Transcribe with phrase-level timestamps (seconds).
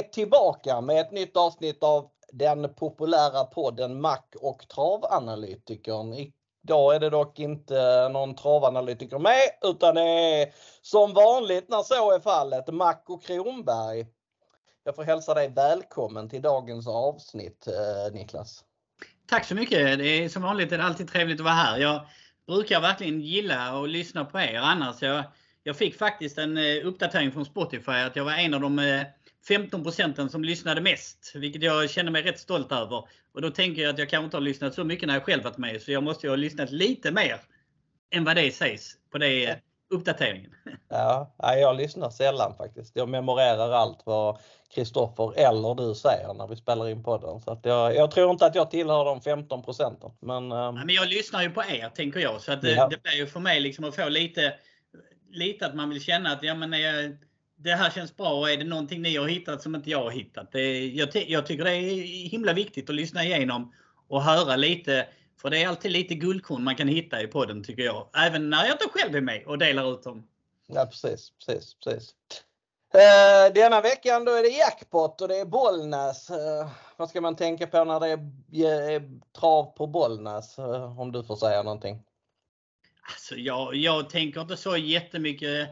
[0.00, 6.12] är tillbaka med ett nytt avsnitt av den populära podden Mac och travanalytikern.
[6.62, 10.52] Idag är det dock inte någon travanalytiker med utan det är
[10.82, 14.06] som vanligt när så är fallet Mac och Kronberg.
[14.84, 18.64] Jag får hälsa dig välkommen till dagens avsnitt eh, Niklas.
[19.28, 19.98] Tack så mycket.
[19.98, 21.78] Det är som vanligt är det alltid trevligt att vara här.
[21.78, 22.00] Jag
[22.46, 25.02] brukar verkligen gilla att lyssna på er annars.
[25.02, 25.24] Jag,
[25.62, 29.02] jag fick faktiskt en eh, uppdatering från Spotify att jag var en av de eh,
[29.48, 33.04] 15 eh, procenten som lyssnade mest, vilket jag känner mig rätt stolt över.
[33.34, 35.44] Och då tänker jag att jag kanske inte har lyssnat så mycket när jag själv
[35.44, 37.40] varit med, så jag måste ju ha lyssnat lite mer
[38.10, 39.56] än vad det sägs på det eh,
[39.90, 40.50] uppdateringen.
[40.88, 42.96] Ja, jag lyssnar sällan faktiskt.
[42.96, 44.38] Jag memorerar allt vad
[44.74, 47.40] Kristoffer eller du säger när vi spelar in podden.
[47.40, 50.10] Så jag, jag tror inte att jag tillhör de 15 procenten.
[50.20, 50.74] Men, um...
[50.74, 52.40] men jag lyssnar ju på er tänker jag.
[52.40, 52.88] Så att det, ja.
[52.88, 54.54] det blir ju för mig liksom att få lite,
[55.30, 57.16] lite att man vill känna att ja, men jag,
[57.62, 60.10] det här känns bra och är det någonting ni har hittat som inte jag har
[60.10, 60.52] hittat.
[60.52, 63.74] Det, jag, jag tycker det är himla viktigt att lyssna igenom
[64.08, 65.06] och höra lite.
[65.40, 68.08] För det är alltid lite guldkorn man kan hitta i podden tycker jag.
[68.26, 70.26] Även när jag inte själv är med och delar ut dem.
[70.66, 72.14] Ja precis, precis, precis.
[72.94, 76.30] Uh, denna veckan då är det jackpot och det är Bollnäs.
[76.30, 76.36] Uh,
[76.96, 80.58] vad ska man tänka på när det är, är trav på Bollnäs?
[80.58, 82.02] Uh, om du får säga någonting.
[83.02, 85.68] Alltså jag, jag tänker inte så jättemycket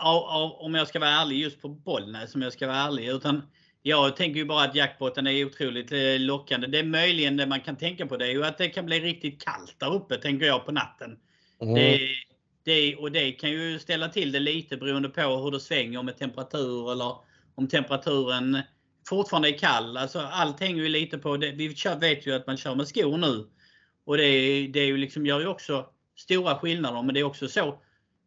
[0.00, 3.08] av, av, om jag ska vara ärlig just på Bollnäs om jag ska vara ärlig.
[3.08, 3.42] Utan
[3.82, 6.66] jag tänker ju bara att jackpoten är otroligt lockande.
[6.66, 9.00] Det är möjligen det man kan tänka på det är ju att det kan bli
[9.00, 11.18] riktigt kallt där uppe tänker jag på natten.
[11.62, 11.74] Mm.
[11.74, 12.00] Det,
[12.64, 16.18] det, och det kan ju ställa till det lite beroende på hur det svänger med
[16.18, 17.14] temperatur eller
[17.54, 18.58] om temperaturen
[19.08, 19.96] fortfarande är kall.
[19.96, 21.50] Alltså allt hänger ju lite på det.
[21.50, 23.46] Vi vet ju att man kör med skor nu.
[24.04, 24.22] Och det,
[24.66, 27.02] det är ju liksom, gör ju också stora skillnader.
[27.02, 27.80] Men det är också så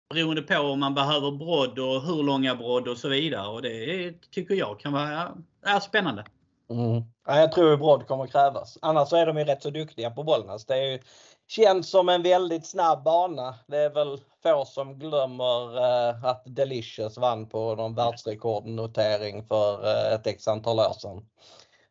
[0.10, 3.48] beroende på om man behöver brodd och hur långa brodd och så vidare.
[3.48, 5.32] Och det tycker jag kan vara
[5.66, 6.26] är spännande.
[6.70, 7.04] Mm.
[7.28, 8.78] Ja, jag tror brodd kommer krävas.
[8.82, 10.66] Annars är de ju rätt så duktiga på Bollnäs.
[10.66, 11.00] Det är ju,
[11.48, 13.56] känns som en väldigt snabb bana.
[13.68, 20.14] Det är väl få som glömmer eh, att Delicious vann på någon världsrekordnotering för eh,
[20.14, 21.26] ett x antal år sedan.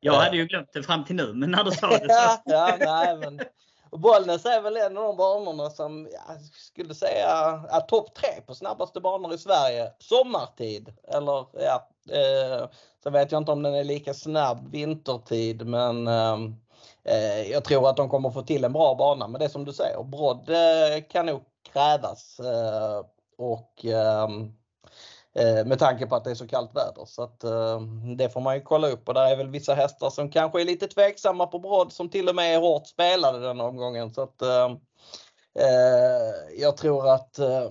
[0.01, 2.07] Jag hade ju glömt det fram till nu, men när du sa det så.
[2.09, 3.41] ja, ja, nej, men
[3.93, 7.29] och Bollnäs är väl en av de banorna som jag skulle säga
[7.71, 10.93] är topp tre på snabbaste banor i Sverige sommartid.
[11.09, 12.69] Eller ja, eh,
[13.03, 16.39] så vet jag inte om den är lika snabb vintertid men eh,
[17.05, 19.29] eh, jag tror att de kommer få till en bra bana.
[19.29, 21.43] Men det är som du säger, brodd eh, kan nog
[21.73, 22.41] krävas.
[22.41, 23.05] Eh,
[23.39, 24.29] och Eh,
[25.65, 27.05] med tanke på att det är så kallt väder.
[27.07, 27.81] Så att, eh,
[28.17, 30.65] det får man ju kolla upp och där är väl vissa hästar som kanske är
[30.65, 34.15] lite tveksamma på brodd som till och med är hårt spelade den omgången.
[34.15, 34.65] Så att, eh,
[35.59, 37.71] eh jag tror att eh,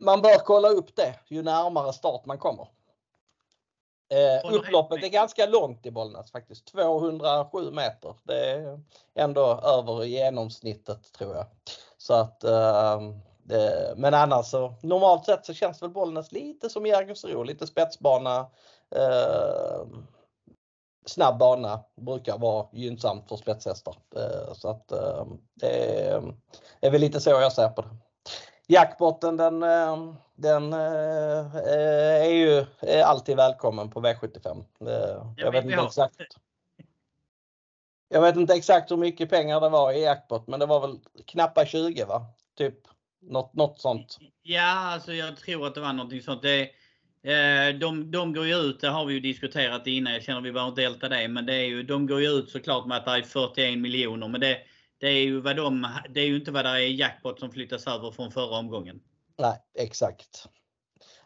[0.00, 2.68] man bör kolla upp det ju närmare start man kommer.
[4.10, 6.66] Eh, upploppet är ganska långt i Bollnäs faktiskt.
[6.66, 8.14] 207 meter.
[8.22, 8.80] Det är
[9.14, 11.46] ändå över genomsnittet tror jag.
[11.98, 13.00] Så att Eh,
[13.96, 18.46] men annars så normalt sett så känns väl Bollnäs lite som Jägersro, lite spetsbana.
[18.96, 19.86] Eh,
[21.08, 23.96] snabb bana brukar vara gynnsamt för spetshästar.
[24.16, 26.08] Eh, så att eh, det
[26.80, 27.88] är väl lite så jag ser på det.
[28.66, 31.56] Jackpotten den, eh, den eh,
[32.22, 34.64] är ju är alltid välkommen på V75.
[35.36, 36.16] Jag vet inte exakt.
[38.08, 40.98] Jag vet inte exakt hur mycket pengar det var i jackpot men det var väl
[41.26, 42.26] knappa 20 va?
[42.56, 42.74] Typ
[43.20, 44.18] något, något sånt.
[44.42, 46.42] Ja, alltså jag tror att det var någonting sånt.
[46.42, 46.60] Det,
[47.22, 50.52] eh, de, de går ju ut, det har vi ju diskuterat innan, jag känner vi
[50.52, 51.28] behöver inte älta det.
[51.28, 54.28] Men det är ju, de går ju ut såklart med att det är 41 miljoner.
[54.28, 54.58] Men det,
[54.98, 57.86] det, är ju vad de, det är ju inte vad det är jackpot som flyttas
[57.86, 59.00] över från förra omgången.
[59.38, 60.48] Nej, exakt.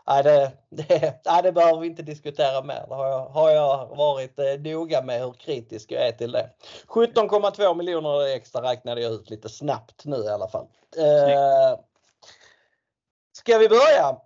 [0.06, 2.84] Nej, det, det, nej, det behöver vi inte diskutera mer.
[2.88, 6.50] Det har jag, har jag varit eh, noga med hur kritisk jag är till det.
[6.88, 10.66] 17,2 miljoner extra räknade jag ut lite snabbt nu i alla fall.
[10.96, 11.78] Eh,
[13.32, 14.16] ska vi börja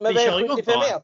[0.00, 1.02] med V751?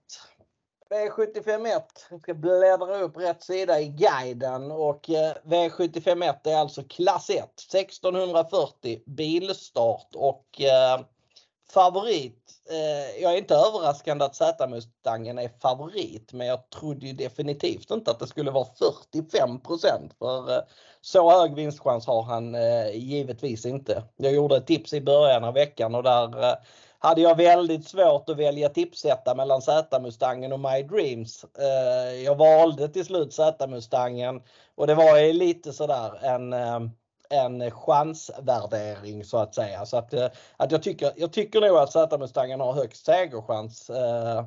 [0.91, 7.31] V751, jag ska bläddra upp rätt sida i guiden och eh, V751 är alltså klass
[7.31, 7.37] 1,
[7.75, 11.01] 1640 bilstart och eh,
[11.73, 12.53] favorit.
[12.71, 18.11] Eh, jag är inte överraskande att Z-Mustangen är favorit men jag trodde ju definitivt inte
[18.11, 18.67] att det skulle vara
[19.11, 20.63] 45% för eh,
[21.01, 24.03] så hög vinstchans har han eh, givetvis inte.
[24.17, 26.55] Jag gjorde ett tips i början av veckan och där eh,
[26.99, 31.45] hade jag väldigt svårt att välja tipsetta mellan Z-Mustangen och My Dreams.
[31.59, 34.43] Eh, jag valde till slut Z-Mustangen
[34.75, 36.81] och det var lite sådär en eh,
[37.29, 39.87] en chansvärdering så att säga.
[39.87, 43.91] Så att, eh, att jag, tycker, jag tycker nog att Z-Mustangen har högst segerchans.
[43.91, 44.45] Eh,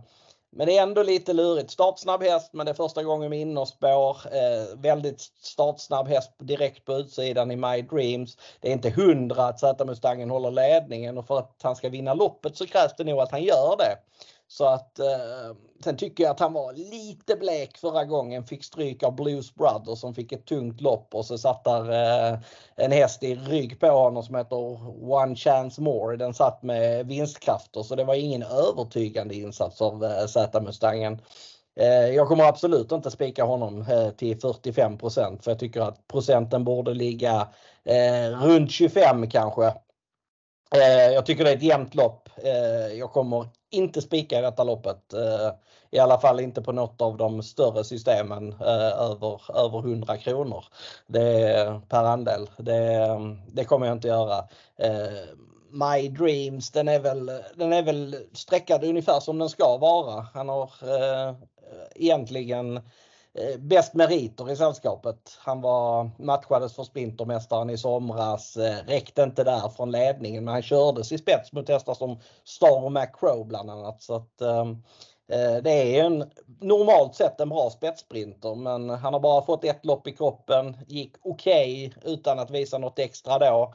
[0.54, 1.72] men det är ändå lite lurigt.
[1.72, 4.18] Startsnabb häst men det är första gången med innerspår.
[4.26, 8.38] Eh, väldigt startsnabb häst direkt på utsidan i My Dreams.
[8.60, 12.58] Det är inte hundra att Z-Mustangen håller ledningen och för att han ska vinna loppet
[12.58, 13.98] så krävs det nog att han gör det.
[14.52, 18.44] Så att eh, sen tycker jag att han var lite blek förra gången.
[18.44, 22.40] Fick stryk av Blues Brothers som fick ett tungt lopp och så satt där eh,
[22.76, 24.56] en häst i rygg på honom som heter
[25.12, 26.18] One Chance More.
[26.18, 31.22] Den satt med vinstkrafter så det var ingen övertygande insats av eh, Z-Mustangen.
[31.80, 36.64] Eh, jag kommer absolut inte spika honom eh, till 45% för jag tycker att procenten
[36.64, 37.48] borde ligga
[37.84, 39.66] eh, runt 25 kanske.
[40.76, 42.30] Eh, jag tycker det är ett jämnt lopp.
[42.44, 45.14] Eh, jag kommer inte spika i detta loppet.
[45.14, 45.52] Eh,
[45.92, 50.66] I alla fall inte på något av de större systemen eh, över, över 100 kronor
[51.08, 52.50] det är per andel.
[52.58, 53.08] Det,
[53.54, 54.38] det kommer jag inte göra.
[54.78, 55.24] Eh,
[55.72, 60.26] My Dreams den är väl, den är väl streckad ungefär som den ska vara.
[60.34, 61.36] Han har eh,
[61.96, 62.82] egentligen Eh,
[63.34, 65.38] Eh, bäst meriter i sällskapet.
[65.40, 68.58] Han var matchades för Sprintermästaren i somras.
[68.58, 72.84] Eh, räckte inte där från ledningen men han kördes i spets mot hästar som Star
[72.84, 74.02] och McCrow bland annat.
[74.02, 74.84] Så att, ehm,
[75.32, 79.86] eh, det är en normalt sett en bra spetssprinter men han har bara fått ett
[79.86, 80.78] lopp i kroppen.
[80.88, 83.74] Gick okej okay, utan att visa något extra då.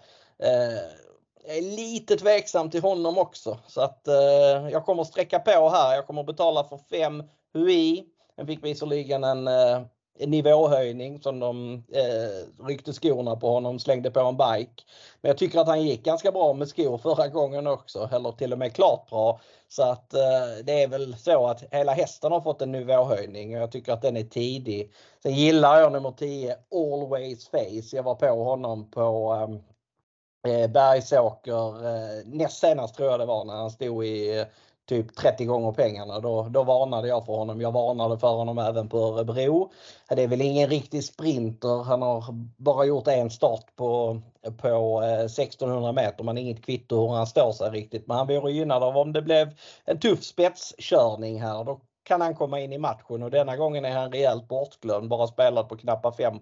[1.46, 5.94] Jag är lite tveksam till honom också så att eh, jag kommer sträcka på här.
[5.94, 7.22] Jag kommer betala för 5
[7.54, 9.80] Hui den fick visserligen en, eh,
[10.18, 14.82] en nivåhöjning som de eh, ryckte skorna på honom, slängde på en bike.
[15.20, 18.52] Men jag tycker att han gick ganska bra med skor förra gången också, eller till
[18.52, 19.40] och med klart bra.
[19.68, 23.62] Så att eh, det är väl så att hela hästen har fått en nivåhöjning och
[23.62, 24.92] jag tycker att den är tidig.
[25.22, 27.96] Sen gillar jag nummer 10 Always Face.
[27.96, 33.44] Jag var på honom på eh, eh Bergsåker eh, näst senast tror jag det var
[33.44, 34.46] när han stod i eh,
[34.86, 36.20] typ 30 gånger pengarna.
[36.20, 37.60] Då, då varnade jag för honom.
[37.60, 39.72] Jag varnade för honom även på Örebro.
[40.08, 41.82] Det är väl ingen riktig sprinter.
[41.82, 42.24] Han har
[42.56, 44.20] bara gjort en start på,
[44.58, 48.06] på eh, 1600 meter men inget kvitto hur han står sig riktigt.
[48.06, 49.54] Men han vore gynnad av om det blev
[49.84, 51.64] en tuff spetskörning här.
[51.64, 55.08] Då kan han komma in i matchen och denna gången är han rejält bortglömd.
[55.08, 56.38] Bara spelat på knappa 5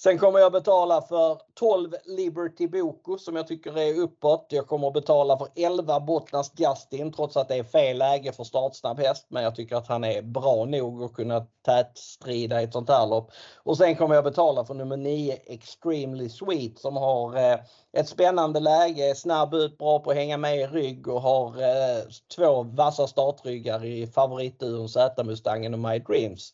[0.00, 4.46] Sen kommer jag betala för 12 Liberty Boko som jag tycker är uppåt.
[4.48, 8.98] Jag kommer betala för 11 Bottnas Justin trots att det är fel läge för startsnabb
[8.98, 9.26] häst.
[9.28, 13.06] Men jag tycker att han är bra nog att kunna tätstrida i ett sånt här
[13.06, 13.30] lopp.
[13.56, 17.58] Och sen kommer jag betala för nummer 9 Extremely Sweet som har eh,
[17.92, 22.02] ett spännande läge, snabb ut, bra på att hänga med i rygg och har eh,
[22.36, 26.52] två vassa startryggar i favoritduon Z-Mustangen och My Dreams.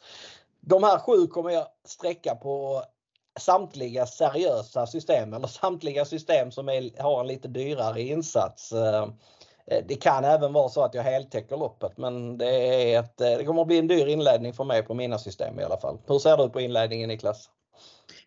[0.60, 2.82] De här sju kommer jag sträcka på
[3.40, 8.72] samtliga seriösa system eller samtliga system som är, har en lite dyrare insats.
[8.72, 9.02] Eh,
[9.66, 13.30] eh, det kan även vara så att jag heltäcker loppet men det, är ett, eh,
[13.38, 15.98] det kommer att bli en dyr inledning för mig på mina system i alla fall.
[16.06, 17.50] Hur ser du på inledningen Niklas?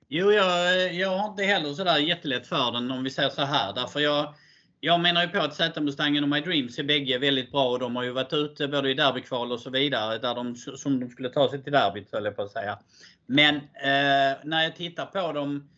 [0.10, 3.74] Jo, jag, jag har inte heller sådär jättelätt för den om vi säger så här.
[3.74, 4.34] Därför jag,
[4.80, 7.96] jag menar ju på att Z-Mustangen och My Dreams är bägge väldigt bra och de
[7.96, 11.30] har ju varit ute både i derbykval och så vidare där de, som de skulle
[11.30, 12.80] ta sig till derbyt höll jag på att säga.
[13.28, 15.70] Men eh, när jag tittar på dem,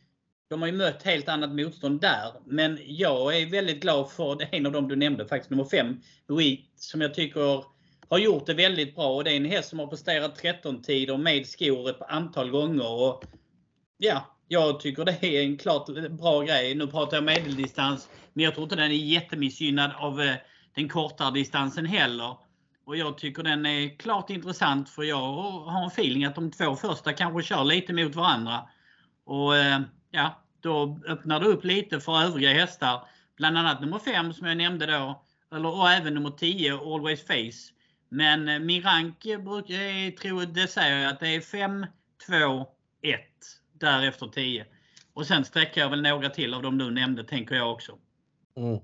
[0.50, 2.34] de har ju mött helt annat motstånd där.
[2.46, 6.60] Men jag är väldigt glad för en av dem du nämnde, faktiskt nummer 5, Louis,
[6.76, 7.64] som jag tycker
[8.10, 9.16] har gjort det väldigt bra.
[9.16, 12.92] Och det är en häst som har presterat 13 tider med skor ett antal gånger.
[12.92, 13.24] Och,
[13.98, 16.76] ja, jag tycker det är en klart bra grej.
[16.76, 20.36] Nu pratar jag medeldistans, men jag tror inte den är jättemissgynnad av eh,
[20.76, 22.36] den kortare distansen heller.
[22.90, 26.76] Och jag tycker den är klart intressant för jag har en feeling att de två
[26.76, 28.70] första kanske kör lite mot varandra.
[29.24, 29.82] Och eh,
[30.12, 33.08] ja, då öppnar det upp lite för övriga hästar.
[33.38, 35.24] Bland annat nummer 5 som jag nämnde då.
[35.56, 37.74] Eller, och även nummer 10, Always Face.
[38.10, 41.86] Men eh, min rank brukar, eh, tror, det säger jag att det är 5,
[42.28, 42.68] 2,
[43.02, 43.20] 1.
[43.74, 44.66] Därefter 10.
[45.14, 47.98] Och sen sträcker jag väl några till av de du nämnde tänker jag också.
[48.58, 48.80] Mm.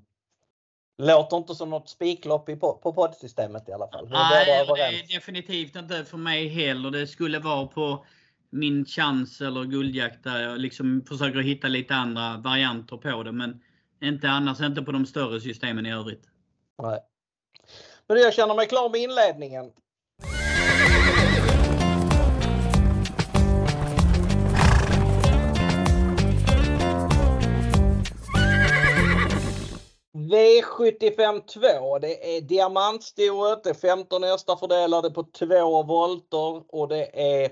[0.98, 4.10] Låter inte som något spiklopp på poddsystemet i alla fall.
[4.10, 6.92] Nej, det är definitivt inte för mig heller.
[6.92, 8.06] Det skulle vara på
[8.50, 13.32] min chans eller guldjakt där jag liksom försöker hitta lite andra varianter på det.
[13.32, 13.62] Men
[14.02, 16.24] inte annars inte på de större systemen i övrigt.
[16.82, 17.00] Nej.
[18.08, 19.72] Men jag känner mig klar med inledningen.
[30.30, 32.00] V75 2.
[32.00, 33.64] Det är diamantstoet.
[33.64, 37.52] Det är 15 hästar fördelade på två volter och det är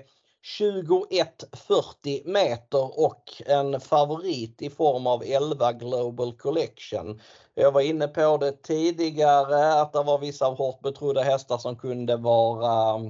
[0.58, 7.20] 2140 meter och en favorit i form av 11 Global Collection.
[7.54, 12.16] Jag var inne på det tidigare att det var vissa hårt betrodda hästar som kunde
[12.16, 13.00] vara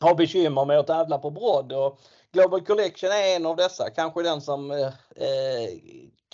[0.00, 2.00] ha bekymmer med att tävla på brodd och
[2.32, 4.86] Global Collection är en av dessa, kanske den som eh,
[5.16, 5.68] eh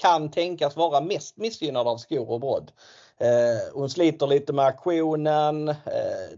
[0.00, 2.72] kan tänkas vara mest missgynnad av skor och brodd.
[3.18, 5.68] Eh, hon sliter lite med aktionen.
[5.68, 5.74] Eh,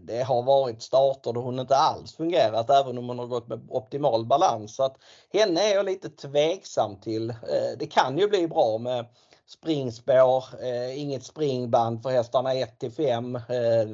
[0.01, 3.61] det har varit starter då hon inte alls fungerat även om hon har gått med
[3.69, 4.75] optimal balans.
[4.75, 4.97] Så att
[5.33, 7.29] henne är jag lite tveksam till.
[7.29, 9.05] Eh, det kan ju bli bra med
[9.47, 13.35] springspår, eh, inget springband för hästarna 1 till 5.
[13.35, 13.89] Eh,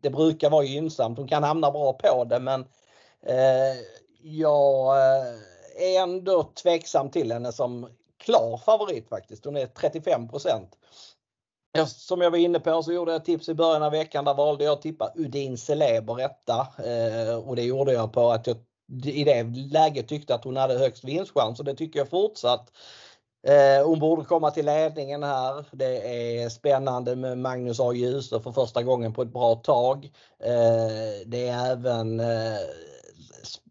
[0.00, 1.18] det brukar vara gynnsamt.
[1.18, 2.64] Hon kan hamna bra på det men
[4.36, 4.96] jag
[5.76, 9.44] är ändå tveksam till henne som klar favorit faktiskt.
[9.44, 10.28] Hon är 35
[11.86, 14.24] som jag var inne på så gjorde jag tips i början av veckan.
[14.24, 16.66] Där valde jag att tippa Udin Celeber etta.
[16.84, 18.56] Eh, och det gjorde jag på att jag
[19.04, 19.42] i det
[19.72, 22.72] läget tyckte att hon hade högst vinstchans och det tycker jag fortsatt.
[23.46, 25.64] Eh, hon borde komma till ledningen här.
[25.72, 27.92] Det är spännande med Magnus A.
[27.92, 30.04] Djuse för första gången på ett bra tag.
[30.44, 32.20] Eh, det är även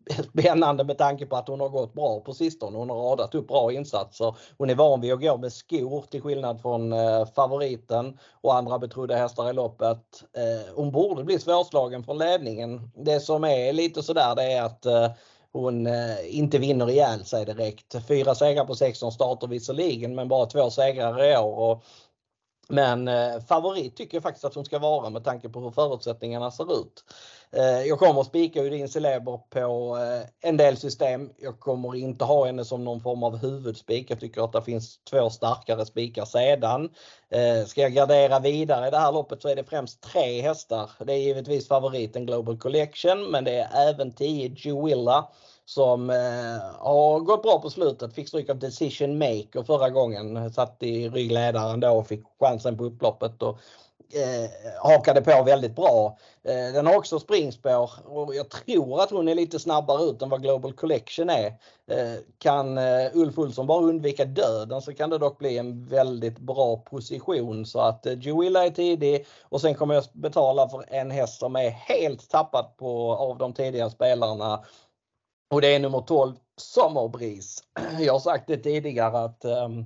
[0.09, 2.77] spännande med tanke på att hon har gått bra på sistone.
[2.77, 4.35] Hon har radat upp bra insatser.
[4.57, 8.79] Hon är van vid att gå med skor till skillnad från eh, favoriten och andra
[8.79, 10.23] betrodda hästar i loppet.
[10.37, 12.91] Eh, hon borde bli svårslagen från ledningen.
[12.95, 15.11] Det som är lite sådär det är att eh,
[15.51, 15.87] hon
[16.23, 18.07] inte vinner ihjäl sig direkt.
[18.07, 21.71] Fyra segrar på 16 starter visserligen men bara två segrar i år.
[21.71, 21.83] Och
[22.69, 26.51] men eh, favorit tycker jag faktiskt att hon ska vara med tanke på hur förutsättningarna
[26.51, 27.03] ser ut.
[27.51, 31.29] Eh, jag kommer att spika Udin Celeber på eh, en del system.
[31.37, 34.11] Jag kommer inte ha henne som någon form av huvudspik.
[34.11, 36.89] Jag tycker att det finns två starkare spikar sedan.
[37.29, 40.89] Eh, ska jag gardera vidare i det här loppet så är det främst tre hästar.
[40.99, 45.27] Det är givetvis favoriten Global Collection men det är även 10 Juilla
[45.67, 48.13] som eh, har gått bra på slutet.
[48.13, 50.53] Fick stryk av Decision Maker förra gången.
[50.53, 53.59] Satt i ryggledaren då och fick chansen på upploppet och
[54.13, 54.49] eh,
[54.83, 56.17] hakade på väldigt bra.
[56.43, 60.29] Eh, den har också springspår och jag tror att hon är lite snabbare ut än
[60.29, 61.47] vad Global Collection är.
[61.91, 66.39] Eh, kan eh, Ulf Olsson bara undvika döden så kan det dock bli en väldigt
[66.39, 71.11] bra position så att eh, Joilla är tidig och sen kommer jag betala för en
[71.11, 74.63] häst som är helt tappad på, av de tidigare spelarna
[75.49, 77.63] och det är nummer 12 Sommarbris.
[77.99, 79.85] Jag har sagt det tidigare att um,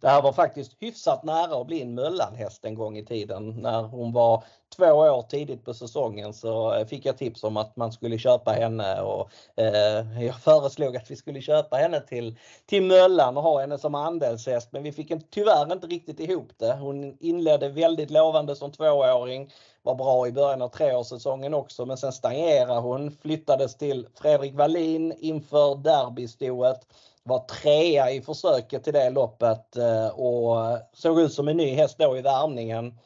[0.00, 3.48] det här var faktiskt hyfsat nära att bli en Möllanhäst en gång i tiden.
[3.50, 4.44] När hon var
[4.76, 8.50] två år tidigt på säsongen så eh, fick jag tips om att man skulle köpa
[8.50, 13.60] henne och eh, jag föreslog att vi skulle köpa henne till, till Möllan och ha
[13.60, 16.72] henne som andelshäst men vi fick en, tyvärr inte riktigt ihop det.
[16.72, 19.52] Hon inledde väldigt lovande som tvååring,
[19.88, 25.14] var bra i början av treårssäsongen också men sen stagnerade hon, flyttades till Fredrik Wallin
[25.18, 26.80] inför derbystoet
[27.22, 31.98] var trea i försöket till det loppet eh, och såg ut som en ny häst
[31.98, 32.98] då i värmningen.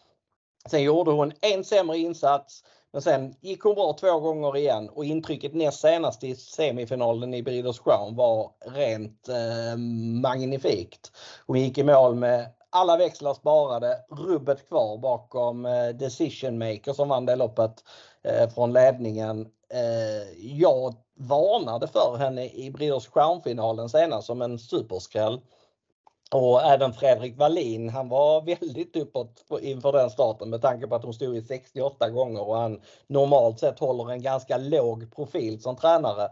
[0.71, 5.05] Sen gjorde hon en sämre insats men sen gick hon bra två gånger igen och
[5.05, 9.77] intrycket näst senast i semifinalen i Breeders Crown var rent eh,
[10.23, 11.13] magnifikt.
[11.47, 17.09] Hon gick i mål med alla växlar sparade, rubbet kvar bakom eh, Decision Maker som
[17.09, 17.85] vann det loppet
[18.23, 19.41] eh, från ledningen.
[19.69, 25.41] Eh, jag varnade för henne i Breeders Crown-finalen senast som en superskräll.
[26.35, 31.05] Och även Fredrik Wallin, han var väldigt uppåt inför den starten med tanke på att
[31.05, 35.77] hon stod i 68 gånger och han normalt sett håller en ganska låg profil som
[35.77, 36.29] tränare.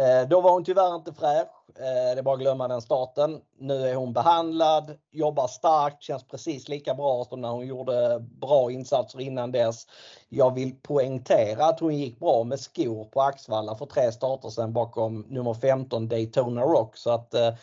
[0.00, 1.48] Eh, då var hon tyvärr inte fräsch.
[1.76, 3.40] Eh, det är bara att glömma den starten.
[3.58, 8.70] Nu är hon behandlad, jobbar starkt, känns precis lika bra som när hon gjorde bra
[8.70, 9.86] insatser innan dess.
[10.28, 14.72] Jag vill poängtera att hon gick bra med skor på Axvalla för tre starter sedan
[14.72, 16.96] bakom nummer 15 Daytona Rock.
[16.96, 17.54] Så att eh,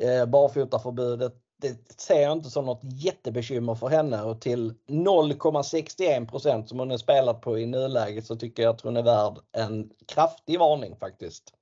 [0.00, 6.78] eh, barfotaförbudet det ser jag inte som något jättebekymmer för henne och till 0,61% som
[6.78, 10.58] hon är spelat på i nuläget så tycker jag att hon är värd en kraftig
[10.58, 11.54] varning faktiskt.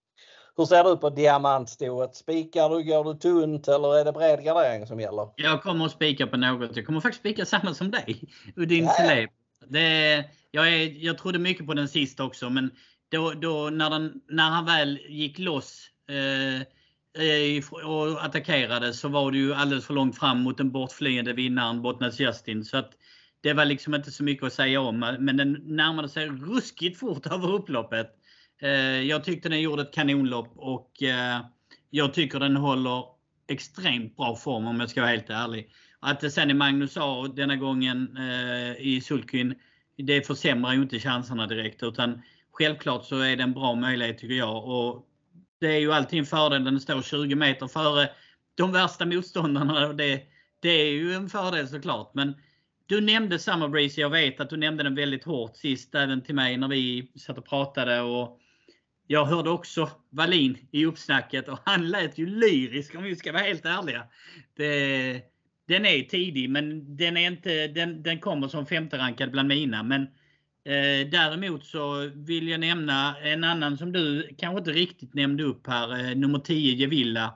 [0.58, 2.16] Hur ser du på diamantstoet?
[2.16, 5.28] Spikar du, går du tunt eller är det bred gardering som gäller?
[5.36, 6.76] Jag kommer att spika på något.
[6.76, 8.20] Jag kommer faktiskt spika samma som dig.
[8.56, 8.90] Udin ja.
[8.90, 9.30] Celeb.
[9.66, 12.70] Det, jag, är, jag trodde mycket på den sist också men
[13.08, 16.62] då, då när, den, när han väl gick loss eh,
[17.84, 22.20] och attackerade så var det ju alldeles för långt fram mot den bortflyende vinnaren Bottnas
[22.20, 22.64] Justin.
[22.64, 22.90] Så att
[23.40, 25.16] det var liksom inte så mycket att säga om.
[25.18, 28.17] Men den närmade sig ruskigt fort över upploppet.
[28.62, 31.40] Eh, jag tyckte den gjorde ett kanonlopp och eh,
[31.90, 33.04] jag tycker den håller
[33.48, 35.70] extremt bra form om jag ska vara helt ärlig.
[36.00, 39.54] Att det sen är Magnus A denna gången eh, i Sulkyn,
[39.96, 42.22] det försämrar ju inte chanserna direkt utan
[42.52, 44.64] självklart så är det en bra möjlighet tycker jag.
[44.64, 45.06] Och
[45.60, 48.10] Det är ju alltid en fördel när den står 20 meter före
[48.54, 49.92] de värsta motståndarna.
[49.92, 50.22] Det,
[50.60, 52.14] det är ju en fördel såklart.
[52.14, 52.34] Men
[52.86, 54.00] du nämnde Summer Breeze.
[54.00, 57.38] Jag vet att du nämnde den väldigt hårt sist även till mig när vi satt
[57.38, 58.00] och pratade.
[58.00, 58.40] Och
[59.10, 63.42] jag hörde också Wallin i uppsnacket och han lät ju lyrisk om vi ska vara
[63.42, 64.04] helt ärliga.
[64.56, 65.22] Det,
[65.68, 69.82] den är tidig men den, är inte, den, den kommer som femte rankad bland mina.
[69.82, 70.02] Men
[70.64, 75.66] eh, däremot så vill jag nämna en annan som du kanske inte riktigt nämnde upp
[75.66, 76.10] här.
[76.10, 77.34] Eh, nummer 10 Gevilla.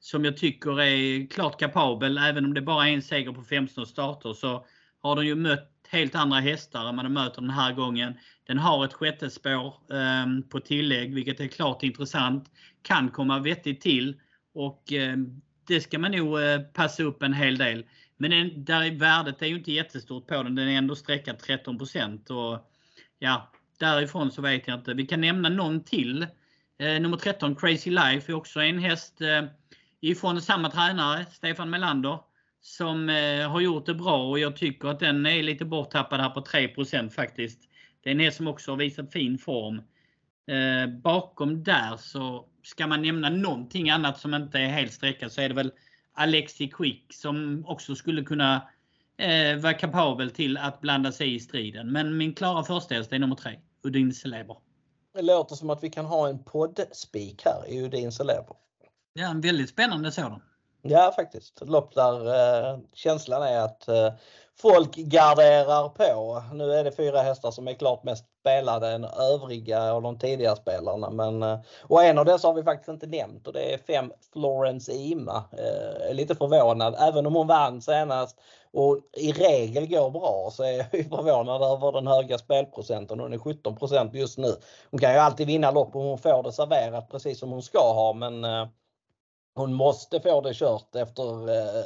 [0.00, 2.18] Som jag tycker är klart kapabel.
[2.18, 4.66] Även om det bara är en seger på 15 starter så
[5.02, 8.14] har de ju mött helt andra hästar än man möter den här gången.
[8.46, 12.50] Den har ett sjätte spår eh, på tillägg vilket är klart intressant.
[12.82, 14.20] Kan komma vettigt till
[14.54, 15.16] och eh,
[15.66, 17.84] det ska man nog eh, passa upp en hel del.
[18.16, 20.54] Men den, där värdet är ju inte jättestort på den.
[20.54, 21.78] Den är ändå sträckad 13
[22.28, 22.70] och
[23.18, 24.94] ja, därifrån så vet jag inte.
[24.94, 26.26] Vi kan nämna någon till.
[26.78, 29.44] Eh, nummer 13 Crazy Life är också en häst eh,
[30.00, 32.18] ifrån samma tränare, Stefan Melander
[32.60, 36.30] som eh, har gjort det bra och jag tycker att den är lite borttappad här
[36.30, 37.68] på 3% faktiskt.
[38.02, 39.82] Det är en häst som också har visat fin form.
[40.46, 45.40] Eh, bakom där så ska man nämna någonting annat som inte är helt sträckat så
[45.40, 45.72] är det väl
[46.14, 48.68] Alexi Quick som också skulle kunna
[49.16, 51.92] eh, vara kapabel till att blanda sig i striden.
[51.92, 54.56] Men min klara första är nummer 3, Udin Celeber.
[55.14, 58.56] Det låter som att vi kan ha en poddspik här i Udin Celeber.
[59.12, 60.40] Ja, en väldigt spännande sådan.
[60.82, 61.60] Ja faktiskt.
[61.60, 64.12] Lopp där eh, känslan är att eh,
[64.60, 66.42] folk garderar på.
[66.54, 70.56] Nu är det fyra hästar som är klart mest spelade än övriga av de tidigare
[70.56, 71.10] spelarna.
[71.10, 74.12] Men, eh, och en av dessa har vi faktiskt inte nämnt och det är fem
[74.32, 75.44] Florence Ima.
[75.52, 76.96] Eh, lite förvånad.
[76.98, 78.40] Även om hon vann senast
[78.72, 83.20] och i regel går bra så är jag förvånad över den höga spelprocenten.
[83.20, 84.54] Hon är 17% just nu.
[84.90, 87.92] Hon kan ju alltid vinna lopp och hon får det serverat precis som hon ska
[87.92, 88.66] ha men eh,
[89.54, 91.84] hon måste få det kört efter, eh,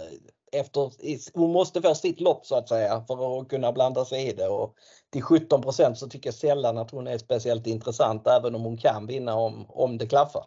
[0.61, 0.91] efter,
[1.39, 4.49] hon måste få sitt lopp så att säga för att kunna blanda sig i det.
[4.49, 4.75] Och
[5.13, 5.63] till 17
[5.97, 9.67] så tycker jag sällan att hon är speciellt intressant även om hon kan vinna om,
[9.69, 10.45] om det klaffar.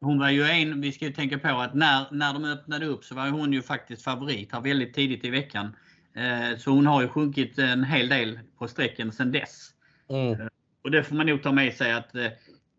[0.00, 3.04] Hon var ju en, vi ska ju tänka på att när, när de öppnade upp
[3.04, 5.76] så var hon ju faktiskt favorit här väldigt tidigt i veckan.
[6.16, 9.70] Eh, så hon har ju sjunkit en hel del på sträcken sedan dess.
[10.08, 10.40] Mm.
[10.40, 10.46] Eh,
[10.84, 12.10] och det får man nog ta med sig att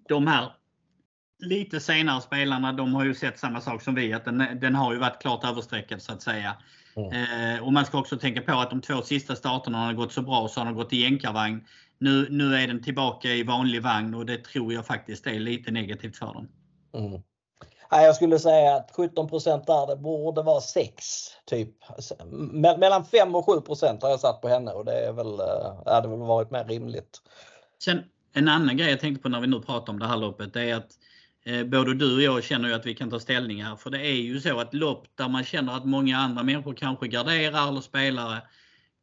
[0.08, 0.52] de här
[1.40, 4.94] lite senare spelarna, de har ju sett samma sak som vi, att den, den har
[4.94, 6.58] ju varit klart överstreckad så att säga.
[6.96, 7.56] Mm.
[7.56, 10.22] Eh, och man ska också tänka på att de två sista starterna har gått så
[10.22, 11.64] bra så har de gått i jänkarvagn.
[12.00, 15.72] Nu, nu är den tillbaka i vanlig vagn och det tror jag faktiskt är lite
[15.72, 16.48] negativt för dem.
[16.94, 17.22] Mm.
[17.90, 21.06] Ja, jag skulle säga att 17 där, det borde vara 6
[21.46, 21.70] typ.
[22.78, 26.08] Mellan 5 och 7% har jag satt på henne och det är väl, eh, hade
[26.08, 27.22] väl varit mer rimligt.
[27.84, 30.56] Sen en annan grej jag tänkte på när vi nu pratar om det här loppet
[30.56, 31.07] är att Eh,
[31.66, 33.76] både du och jag känner ju att vi kan ta ställning här.
[33.76, 37.08] För det är ju så att lopp där man känner att många andra människor kanske
[37.08, 38.42] garderar eller spelare.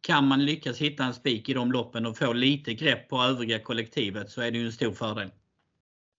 [0.01, 3.59] Kan man lyckas hitta en spik i de loppen och få lite grepp på övriga
[3.59, 5.31] kollektivet så är det ju en stor fördel.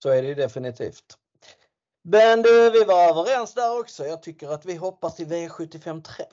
[0.02, 1.18] Så är det ju definitivt.
[2.02, 4.04] Men du, vi var överens där också.
[4.04, 6.24] Jag tycker att vi hoppar till V75 3.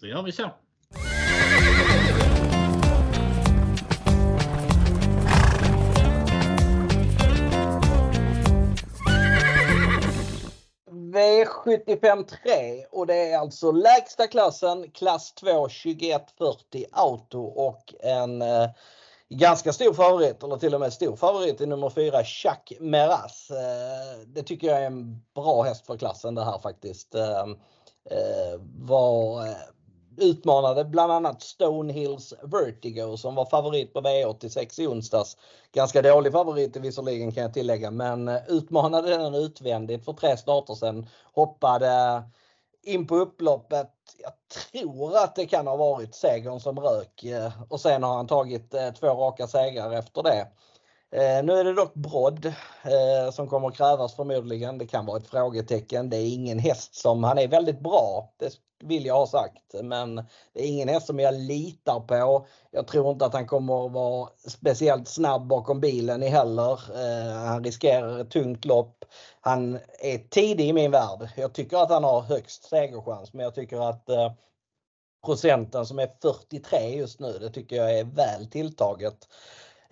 [0.00, 0.50] Då gör vi så.
[11.20, 18.70] V75 3 och det är alltså lägsta klassen klass 2 2140 Auto och en eh,
[19.28, 23.50] ganska stor favorit eller till och med stor favorit i nummer 4 Chuck Meras.
[23.50, 27.14] Eh, det tycker jag är en bra häst för klassen det här faktiskt.
[27.14, 27.40] Eh,
[28.10, 29.54] eh var eh,
[30.20, 35.36] utmanade bland annat Stonehills Vertigo som var favorit på V86 i onsdags.
[35.72, 41.06] Ganska dålig favorit visserligen kan jag tillägga men utmanade den utvändigt för tre starter sedan.
[41.32, 42.22] Hoppade
[42.82, 43.90] in på upploppet.
[44.22, 44.32] Jag
[44.72, 47.24] tror att det kan ha varit segern som rök
[47.68, 50.46] och sen har han tagit eh, två raka segrar efter det.
[51.12, 52.46] Eh, nu är det dock brodd
[52.82, 54.78] eh, som kommer krävas förmodligen.
[54.78, 56.10] Det kan vara ett frågetecken.
[56.10, 58.32] Det är ingen häst som, han är väldigt bra.
[58.36, 59.74] Det vill jag ha sagt.
[59.82, 60.16] Men
[60.52, 62.46] det är ingen häst som jag litar på.
[62.70, 66.72] Jag tror inte att han kommer att vara speciellt snabb bakom bilen heller.
[66.72, 69.04] Eh, han riskerar ett tungt lopp.
[69.40, 71.28] Han är tidig i min värld.
[71.36, 74.32] Jag tycker att han har högst segerchans men jag tycker att eh,
[75.24, 79.28] procenten som är 43 just nu, det tycker jag är väl tilltaget.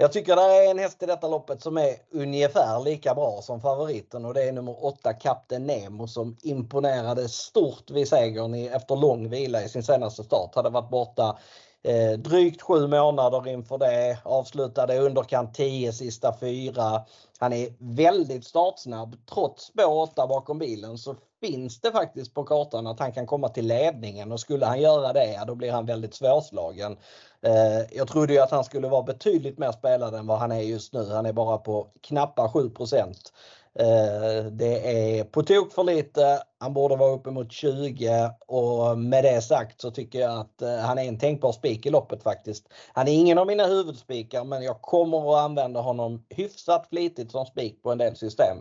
[0.00, 3.61] Jag tycker det är en häst i detta loppet som är ungefär lika bra som
[3.61, 9.28] favoriten och det är nummer 8 Kapten Nemo som imponerade stort vid segern efter lång
[9.28, 10.54] vila i sin senaste start.
[10.54, 11.38] Hade varit borta
[11.82, 17.04] Eh, drygt sju månader inför det, avslutade underkant 10 sista fyra.
[17.38, 19.16] Han är väldigt startsnabb.
[19.32, 23.48] Trots spår 8 bakom bilen så finns det faktiskt på kartan att han kan komma
[23.48, 26.96] till ledningen och skulle han göra det, ja, då blir han väldigt svårslagen.
[27.42, 30.61] Eh, jag trodde ju att han skulle vara betydligt mer spelad än vad han är
[30.61, 31.09] just nu.
[31.11, 36.42] Han är bara på knappa 7 eh, det är på tok för lite.
[36.59, 40.98] Han borde vara uppemot 20 och med det sagt så tycker jag att eh, han
[40.98, 42.68] är en tänkbar spik i loppet faktiskt.
[42.92, 47.46] Han är ingen av mina huvudspikar men jag kommer att använda honom hyfsat flitigt som
[47.46, 48.57] spik på en del system.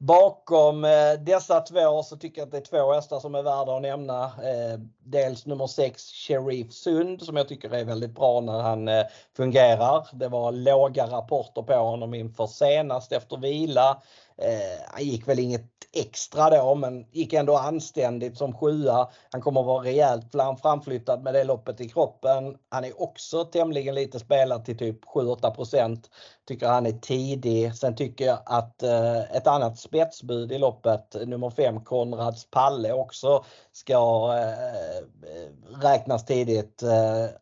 [0.00, 3.76] Bakom eh, dessa två så tycker jag att det är två hästar som är värda
[3.76, 4.24] att nämna.
[4.24, 9.04] Eh, dels nummer 6 Sheriff Sund som jag tycker är väldigt bra när han eh,
[9.36, 10.06] fungerar.
[10.12, 14.02] Det var låga rapporter på honom inför senast efter vila.
[14.42, 19.08] Eh, han gick väl inget extra då men gick ändå anständigt som sjua.
[19.32, 22.56] Han kommer vara rejält framflyttad med det loppet i kroppen.
[22.68, 26.02] Han är också tämligen lite spelad till typ 7-8
[26.48, 27.74] Tycker han är tidig.
[27.74, 33.44] Sen tycker jag att eh, ett annat spetsbud i loppet, nummer 5 Konrads Palle också
[33.72, 35.04] ska eh,
[35.82, 36.82] räknas tidigt.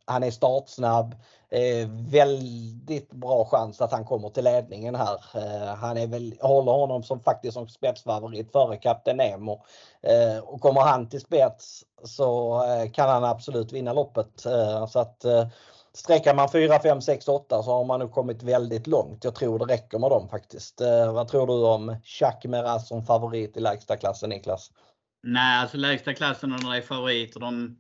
[0.05, 1.15] Han är startsnabb
[1.51, 5.19] Eh, väldigt bra chans att han kommer till ledningen här.
[5.35, 9.65] Eh, han är väl, håller honom som faktiskt som spetsfavorit före Kapten Nemo.
[10.03, 14.47] Eh, och kommer han till spets så eh, kan han absolut vinna loppet.
[14.47, 15.47] Eh, så att eh,
[15.97, 19.25] Sträcker man 4, 5, 6, 8 så har man nog kommit väldigt långt.
[19.25, 20.81] Jag tror det räcker med dem faktiskt.
[20.81, 24.73] Eh, vad tror du om Chuck Meras som favorit i lägsta klassen Niklas?
[25.23, 27.41] Nej, alltså lägsta klassen och några favoriter.
[27.41, 27.79] De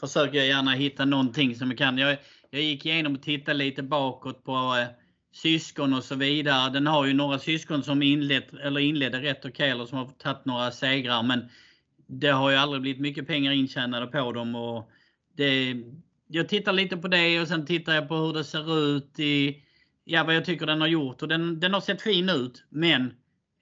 [0.00, 1.98] försöker jag gärna hitta någonting som jag kan.
[1.98, 2.16] Jag,
[2.54, 4.86] jag gick igenom och tittade lite bakåt på eh,
[5.32, 6.70] syskon och så vidare.
[6.70, 10.06] Den har ju några syskon som inlett, eller inledde rätt okej okay, eller som har
[10.06, 11.22] tagit några segrar.
[11.22, 11.48] Men
[12.06, 14.54] det har ju aldrig blivit mycket pengar intjänade på dem.
[14.54, 14.90] Och
[15.36, 15.76] det,
[16.28, 19.62] jag tittar lite på det och sen tittar jag på hur det ser ut i
[20.04, 21.22] ja, vad jag tycker den har gjort.
[21.22, 23.14] Och den, den har sett fin ut, men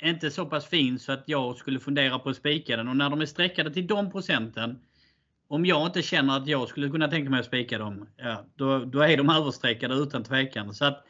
[0.02, 2.88] inte så pass fin så att jag skulle fundera på att spika den.
[2.88, 4.78] Och när de är streckade till de procenten
[5.52, 8.78] om jag inte känner att jag skulle kunna tänka mig att spika dem, ja, då,
[8.78, 10.74] då är de överstreckade utan tvekan.
[10.74, 11.04] Så att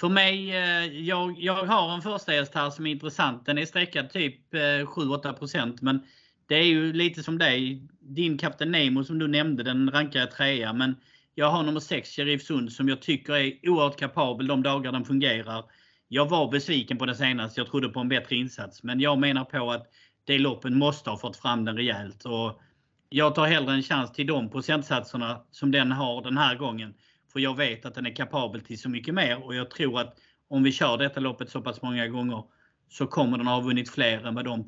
[0.00, 3.46] för mig, eh, jag, jag har en första häst här som är intressant.
[3.46, 6.02] Den är streckad typ eh, 7-8 men
[6.46, 7.82] det är ju lite som dig.
[8.00, 10.72] Din Kapten Nemo som du nämnde, den rankar jag trea.
[10.72, 10.94] Men
[11.34, 15.04] jag har nummer 6, Sheriff Sund, som jag tycker är oerhört kapabel de dagar den
[15.04, 15.64] fungerar.
[16.08, 17.56] Jag var besviken på den senast.
[17.56, 18.82] Jag trodde på en bättre insats.
[18.82, 19.86] Men jag menar på att
[20.24, 22.24] det loppen måste ha fått fram den rejält.
[22.24, 22.60] Och
[23.08, 26.94] jag tar hellre en chans till de procentsatserna som den har den här gången.
[27.32, 30.18] För jag vet att den är kapabel till så mycket mer och jag tror att
[30.48, 32.44] om vi kör detta loppet så pass många gånger
[32.88, 34.66] så kommer den ha vunnit fler än vad, de,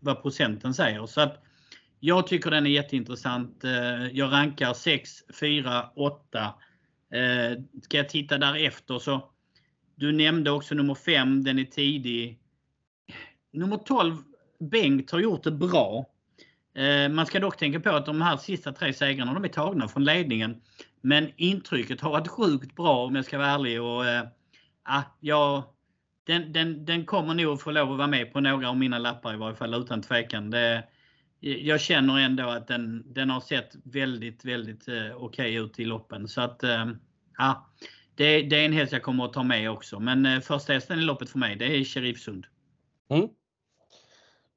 [0.00, 1.06] vad procenten säger.
[1.06, 1.42] Så att
[2.00, 3.64] jag tycker den är jätteintressant.
[3.64, 5.10] Eh, jag rankar 6,
[5.40, 6.54] 4, 8.
[7.82, 9.30] Ska jag titta därefter så
[9.96, 12.38] du nämnde också nummer 5, den är tidig.
[13.52, 14.16] Nummer 12,
[14.60, 16.06] Bengt har gjort det bra.
[16.74, 19.88] Eh, man ska dock tänka på att de här sista tre segrarna de är tagna
[19.88, 20.60] från ledningen.
[21.00, 23.82] Men intrycket har varit sjukt bra om jag ska vara ärlig.
[23.82, 24.24] Och, äh,
[25.20, 25.74] ja,
[26.26, 29.34] den, den, den kommer nog få lov att vara med på några av mina lappar
[29.34, 30.50] i varje fall utan tvekan.
[30.50, 30.84] Det,
[31.40, 35.78] eh, jag känner ändå att den, den har sett väldigt, väldigt eh, okej okay ut
[35.78, 36.28] i loppen.
[36.28, 36.86] Så att, äh,
[37.38, 37.70] ja,
[38.14, 40.00] det, det, är en häst jag kommer att ta med också.
[40.00, 42.46] Men äh, första hästen i loppet för mig, det är Sheriff Sund.
[43.10, 43.28] Mm.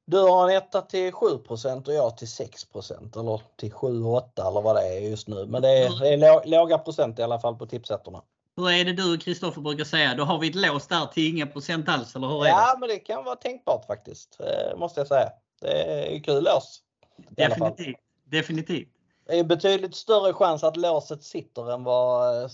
[0.09, 4.75] Du har en etta till 7% och jag till 6% eller till 7-8 eller vad
[4.75, 5.45] det är just nu.
[5.45, 8.21] Men det är, det är låga procent i alla fall på tipsetterna.
[8.57, 10.15] Hur är det du och Kristoffer brukar säga?
[10.15, 12.79] Då har vi ett lås där till inga procent alls, eller hur är Ja, det?
[12.79, 14.39] men det kan vara tänkbart faktiskt.
[14.39, 15.29] Eh, måste jag säga.
[15.61, 16.81] Det är kul lås.
[17.29, 17.97] Definitivt.
[18.25, 18.87] Definitivt.
[19.27, 22.49] Det är betydligt större chans att låset sitter än vad eh,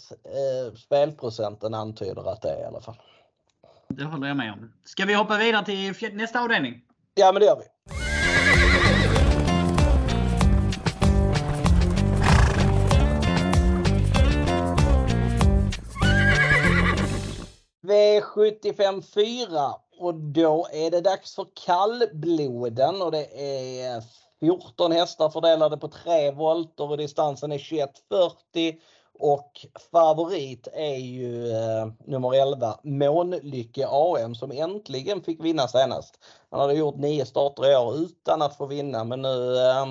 [0.78, 2.98] spelprocenten antyder att det är i alla fall.
[3.88, 4.74] Det håller jag med om.
[4.86, 6.82] Ska vi hoppa vidare till nästa avdelning?
[7.16, 7.64] Ja, men det gör vi.
[17.88, 23.42] V75 4 och då är det dags för kallbloden och det
[23.82, 24.04] är
[24.40, 28.80] 14 hästar fördelade på 3 volter och distansen är 21.40
[29.20, 36.20] och favorit är ju eh, nummer 11 Månlycke AM som äntligen fick vinna senast.
[36.50, 39.86] Han hade gjort nio starter i år utan att få vinna men nu eh,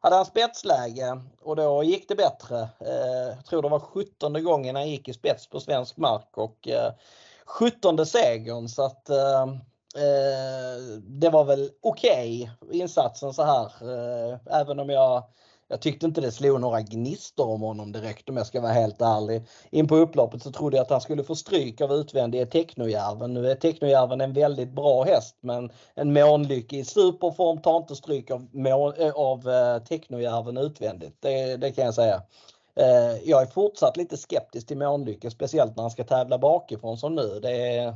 [0.00, 2.60] hade han spetsläge och då gick det bättre.
[2.80, 6.68] Eh, jag tror det var 17 gången han gick i spets på svensk mark och
[6.68, 6.92] eh,
[7.46, 9.42] 17 segern så att eh,
[9.96, 13.66] eh, det var väl okej okay, insatsen så här.
[13.82, 15.24] Eh, även om jag
[15.74, 19.00] jag tyckte inte det slog några gnistor om honom direkt om jag ska vara helt
[19.00, 19.42] ärlig.
[19.70, 23.34] In på upploppet så trodde jag att han skulle få stryk av utvändige Technojärven.
[23.34, 28.30] Nu är Technojärven en väldigt bra häst men en månlycke i superform tar inte stryk
[28.30, 28.48] av,
[28.98, 31.16] eh, av eh, Technojärven utvändigt.
[31.20, 32.22] Det, det kan jag säga.
[32.76, 37.14] Eh, jag är fortsatt lite skeptisk till Månlycke, speciellt när han ska tävla bakifrån som
[37.14, 37.40] nu.
[37.42, 37.94] Det är,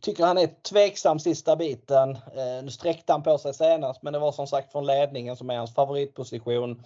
[0.00, 2.10] tycker han är tveksam sista biten.
[2.10, 5.50] Eh, nu sträckte han på sig senast men det var som sagt från ledningen som
[5.50, 6.82] är hans favoritposition.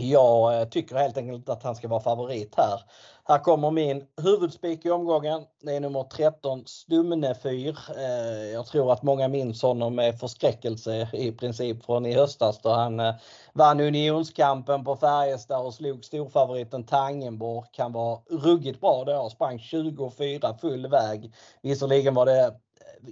[0.00, 2.80] Jag eh, tycker helt enkelt att han ska vara favorit här.
[3.24, 5.42] Här kommer min huvudspik i omgången.
[5.62, 7.78] Det är nummer 13 Stumnefyr.
[7.96, 12.70] Eh, jag tror att många minns honom med förskräckelse i princip från i höstas då
[12.70, 13.14] han eh,
[13.52, 17.68] vann unionskampen på Färjestad och slog storfavoriten Tangenborg.
[17.78, 21.34] Han var ruggigt bra då, sprang 24 full väg.
[21.62, 22.54] Visserligen var det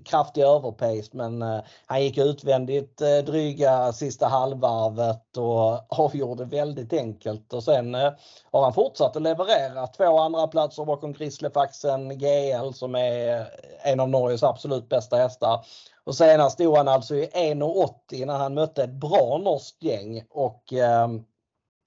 [0.05, 7.53] kraftig överpace men eh, han gick utvändigt eh, dryga sista halvvarvet och avgjorde väldigt enkelt
[7.53, 8.13] och sen eh,
[8.53, 9.87] har han fortsatt att leverera.
[9.87, 13.47] Två andra platser bakom Grislefaxen GL som är eh,
[13.93, 15.65] en av Norges absolut bästa hästar.
[16.05, 20.73] Och senast stod han alltså i 1,80 när han mötte ett bra norskt gäng och
[20.73, 21.25] ehm,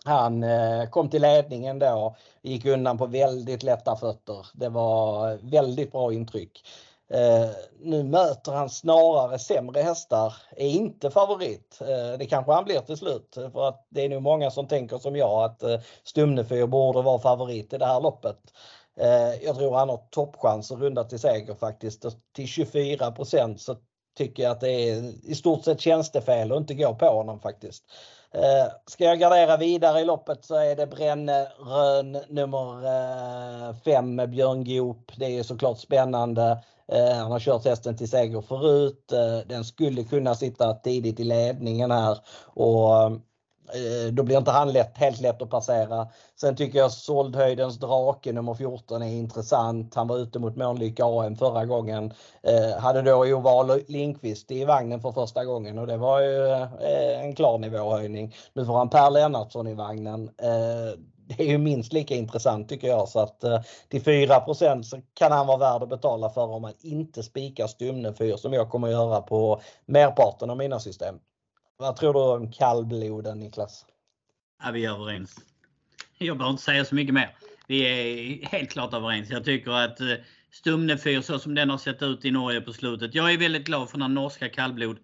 [0.06, 4.48] han eh, kom till ledningen då, gick undan på väldigt lätta fötter.
[4.54, 6.64] Det var väldigt bra intryck.
[7.14, 11.78] Eh, nu möter han snarare sämre hästar, är inte favorit.
[11.82, 14.68] Eh, det kanske han blir till slut eh, för att det är nog många som
[14.68, 18.38] tänker som jag att eh, Stumnefyr borde vara favorit i det här loppet.
[19.00, 22.06] Eh, jag tror han har toppchans att runda till seger faktiskt.
[22.36, 23.76] Till 24% så
[24.18, 27.84] tycker jag att det är i stort sett tjänstefel att inte gå på honom faktiskt.
[28.34, 34.30] Eh, ska jag gardera vidare i loppet så är det Brännrön nummer eh, 5 med
[34.30, 35.12] Björn Goop.
[35.18, 36.64] Det är såklart spännande.
[36.92, 39.12] Eh, han har kört hästen till seger förut.
[39.12, 44.72] Eh, den skulle kunna sitta tidigt i ledningen här och eh, då blir inte han
[44.72, 46.08] lätt, helt lätt att passera.
[46.42, 49.96] Sen tycker jag såldhöjdens drake nummer 14 är intressant.
[49.96, 52.14] Han var ute mot Månlycke AM förra gången.
[52.44, 57.24] Eh, hade då Oval Linkvist i vagnen för första gången och det var ju eh,
[57.24, 58.36] en klar nivåhöjning.
[58.54, 60.30] Nu får han Per Lennartsson i vagnen.
[60.38, 61.00] Eh,
[61.38, 65.32] det är ju minst lika intressant tycker jag så att eh, till 4 så kan
[65.32, 68.88] han vara värd att betala för om man inte spikar Stumne 4 som jag kommer
[68.88, 71.16] göra på merparten av mina system.
[71.78, 73.86] Vad tror du om kallbloden Niklas?
[74.64, 75.36] Ja, vi är överens.
[76.18, 77.36] Jag behöver inte säga så mycket mer.
[77.68, 79.30] Vi är helt klart överens.
[79.30, 80.08] Jag tycker att eh,
[80.52, 83.16] Stumne 4 så som den har sett ut i Norge på slutet.
[83.16, 84.98] Jag är väldigt glad för när norska kallblod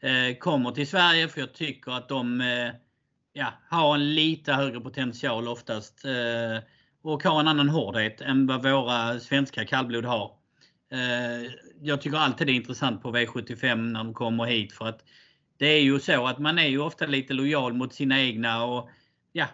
[0.00, 2.70] eh, kommer till Sverige för jag tycker att de eh,
[3.32, 6.62] ja, har en lite högre potential oftast eh,
[7.02, 10.30] och har en annan hårdhet än vad våra svenska kallblod har.
[10.92, 15.04] Eh, jag tycker alltid det är intressant på V75 när de kommer hit för att
[15.58, 18.88] det är ju så att man är ju ofta lite lojal mot sina egna och
[19.32, 19.46] ja,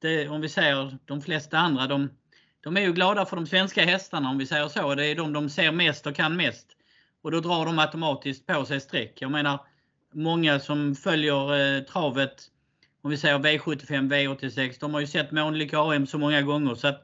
[0.00, 2.10] det, om vi säger de flesta andra de,
[2.60, 4.94] de är ju glada för de svenska hästarna om vi säger så.
[4.94, 6.66] Det är de de ser mest och kan mest.
[7.22, 9.12] Och då drar de automatiskt på sig streck.
[9.20, 9.60] Jag menar
[10.12, 12.50] många som följer eh, travet
[13.08, 16.88] om vi säger V75, V86, de har ju sett Månlykke AM så många gånger så
[16.88, 17.02] att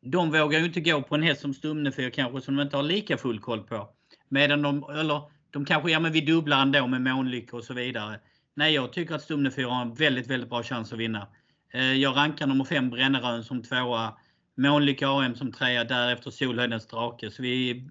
[0.00, 2.82] de vågar ju inte gå på en häst som Stumnefyr kanske som de inte har
[2.82, 3.88] lika full koll på.
[4.28, 8.20] Medan de, eller de kanske, ja men vi dubblar ändå med Månlykke och så vidare.
[8.54, 11.28] Nej, jag tycker att Stumnefyr har en väldigt, väldigt bra chans att vinna.
[11.72, 14.18] Eh, jag rankar nummer 5 Brännerön som tvåa,
[14.54, 17.30] Månlykke AM som trea, därefter Solhöjdens Drake.
[17.30, 17.88] Så vi,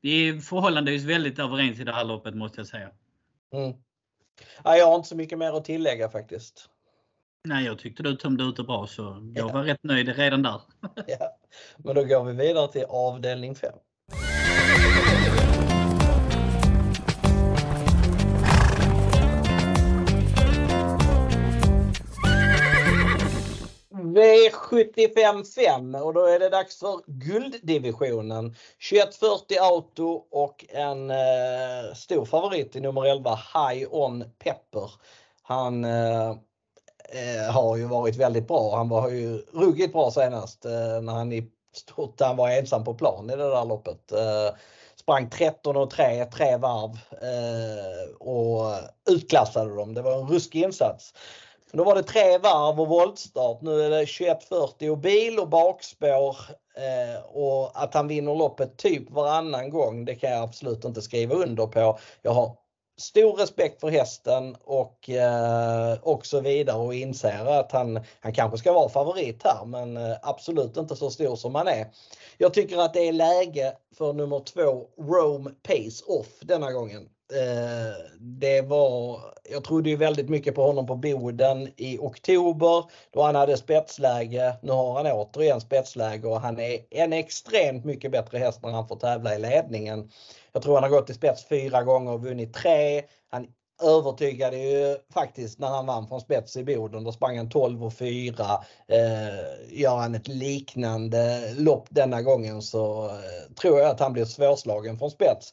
[0.00, 2.90] vi är förhållandevis väldigt överens i det här loppet måste jag säga.
[3.52, 3.74] Mm.
[4.64, 6.68] Ja, jag har inte så mycket mer att tillägga faktiskt.
[7.48, 9.02] Nej, jag tyckte du tömde ut det bra så
[9.34, 9.52] jag ja.
[9.52, 10.60] var rätt nöjd redan där.
[11.06, 11.36] ja.
[11.76, 13.72] Men då går vi vidare till avdelning 5.
[23.90, 28.54] V75 5 och då är det dags för gulddivisionen.
[28.90, 34.90] 2140 Auto och en eh, stor favorit i nummer 11 High On Pepper.
[35.42, 36.34] Han eh,
[37.08, 38.76] eh, har ju varit väldigt bra.
[38.76, 42.94] Han var ju ruggigt bra senast eh, när han i stort han var ensam på
[42.94, 44.12] plan i det där loppet.
[44.12, 44.56] Eh,
[44.96, 48.74] sprang 13 och 3, tre varv eh, och
[49.10, 49.94] utklassade dem.
[49.94, 51.14] Det var en ruskig insats.
[51.72, 53.62] Då var det tre varv och voltstart.
[53.62, 56.36] Nu är det 21.40 och bil och bakspår.
[56.76, 61.34] Eh, och att han vinner loppet typ varannan gång, det kan jag absolut inte skriva
[61.34, 61.98] under på.
[62.22, 62.56] Jag har
[62.96, 68.58] stor respekt för hästen och, eh, och så vidare och inser att han, han kanske
[68.58, 71.86] ska vara favorit här men eh, absolut inte så stor som han är.
[72.38, 77.08] Jag tycker att det är läge för nummer två Rome Pace Off denna gången.
[77.32, 83.22] Eh, det var, jag trodde ju väldigt mycket på honom på Boden i oktober då
[83.22, 84.56] han hade spetsläge.
[84.62, 88.88] Nu har han återigen spetsläge och han är en extremt mycket bättre häst när han
[88.88, 90.10] får tävla i ledningen.
[90.52, 93.02] Jag tror han har gått i spets fyra gånger och vunnit tre.
[93.30, 93.46] Han
[93.82, 97.04] övertygade ju faktiskt när han vann från spets i Boden.
[97.04, 98.44] Då sprang han 12 och 4.
[98.88, 104.24] Eh, gör han ett liknande lopp denna gången så eh, tror jag att han blir
[104.24, 105.52] svårslagen från spets.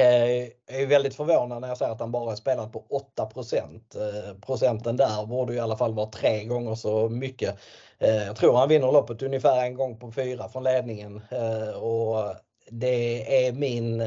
[0.00, 3.22] Eh, jag är väldigt förvånad när jag säger att han bara är spelat på 8
[3.22, 7.58] eh, Procenten där borde i alla fall vara tre gånger så mycket.
[7.98, 12.34] Eh, jag tror han vinner loppet ungefär en gång på fyra från ledningen eh, och
[12.70, 14.06] det är min eh,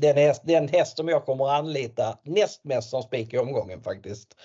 [0.00, 3.82] den häst, den häst som jag kommer att anlita näst mest som spik i omgången
[3.82, 4.36] faktiskt.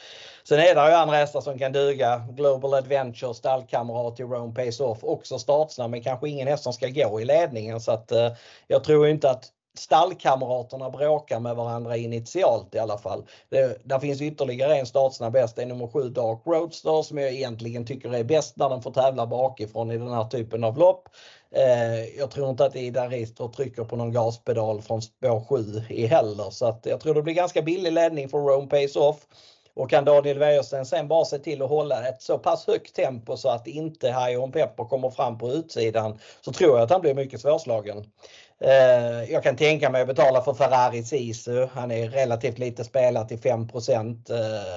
[0.44, 2.28] Sen är det ju andra hästar som kan duga.
[2.32, 6.88] Global Adventure, stallkamrat till Rome Pace Off, också startsnabb men kanske ingen häst som ska
[6.88, 8.32] gå i ledningen så att eh,
[8.68, 13.26] jag tror inte att stallkamraterna bråkar med varandra initialt i alla fall.
[13.50, 17.34] Det, där finns ytterligare en startsnabb häst, det är nummer 7 Dark Roadster som jag
[17.34, 21.10] egentligen tycker är bäst när den får tävla bakifrån i den här typen av lopp.
[21.56, 26.06] Eh, jag tror inte att Ida Rister trycker på någon gaspedal från spår 7 i
[26.06, 29.28] heller så att jag tror det blir ganska billig ledning för Rome Pace Off.
[29.76, 33.38] Och kan Daniel Wäjersten sen bara se till att hålla ett så pass högt tempo
[33.38, 37.14] så att inte Hajon Pepper kommer fram på utsidan så tror jag att han blir
[37.14, 38.06] mycket svårslagen.
[38.60, 41.68] Eh, jag kan tänka mig att betala för Ferrari Sisu.
[41.74, 43.68] Han är relativt lite spelad till 5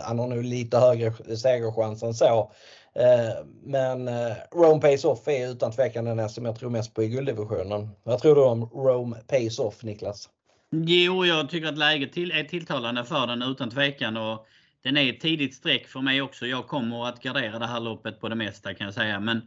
[0.03, 2.53] Han har nu lite högre segerchans än så.
[2.95, 7.03] Eh, men eh, Rome Pays Off är utan tvekan den som jag tror mest på
[7.03, 7.89] i gulddivisionen.
[8.03, 10.29] Vad tror du om Rome Pays Off Niklas?
[10.71, 14.17] Jo, jag tycker att läget är tilltalande för den utan tvekan.
[14.17, 14.47] Och
[14.87, 16.47] den är ett tidigt streck för mig också.
[16.47, 19.21] Jag kommer att gardera det här loppet på det mesta kan jag säga.
[19.21, 19.43] Men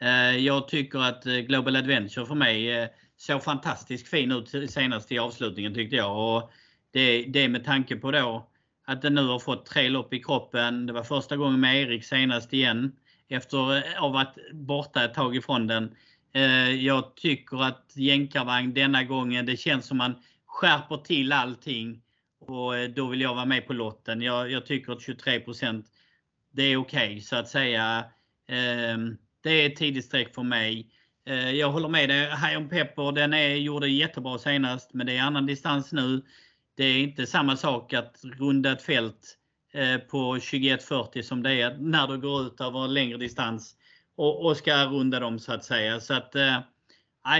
[0.00, 5.12] eh, jag tycker att eh, Global Adventure för mig eh, såg fantastiskt fin ut senast
[5.12, 6.36] i avslutningen tyckte jag.
[6.36, 6.50] Och
[6.90, 8.48] det, det med tanke på då
[8.84, 10.86] att den nu har fått tre lopp i kroppen.
[10.86, 12.92] Det var första gången med Erik senast igen
[13.28, 15.94] efter att ha varit borta ett tag ifrån den.
[16.32, 20.14] Eh, jag tycker att jänkarvagn denna gången, det känns som man
[20.46, 22.00] skärper till allting.
[22.50, 24.22] Och eh, då vill jag vara med på lotten.
[24.22, 25.42] Jag, jag tycker att 23
[26.52, 28.04] det är okej okay, så att säga.
[28.48, 30.90] Ehm, det är ett tidigt streck för mig.
[31.26, 32.26] Eh, jag håller med dig.
[32.26, 36.22] High on Pepper den är, gjorde jättebra senast men det är annan distans nu.
[36.76, 39.38] Det är inte samma sak att runda ett fält
[39.72, 43.76] eh, på 21.40 som det är när du går ut över en längre distans
[44.16, 46.00] och, och ska runda dem så att säga.
[46.00, 46.58] Så att, äh,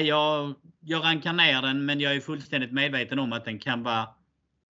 [0.03, 4.09] jag, jag rankar ner den men jag är fullständigt medveten om att den kan, vara,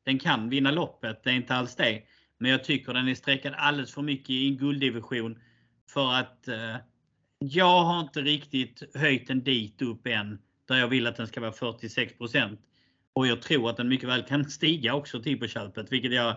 [0.05, 1.25] den kan vinna loppet.
[1.25, 2.03] Det är inte alls det.
[2.39, 5.39] Men jag tycker den är sträckad alldeles för mycket i en gulddivision
[5.89, 6.77] för att eh,
[7.39, 10.39] jag har inte riktigt höjt den dit upp än
[10.69, 12.59] där jag vill att den ska vara 46%
[13.13, 16.37] Och jag tror att den mycket väl kan stiga också till på köpet, vilket jag,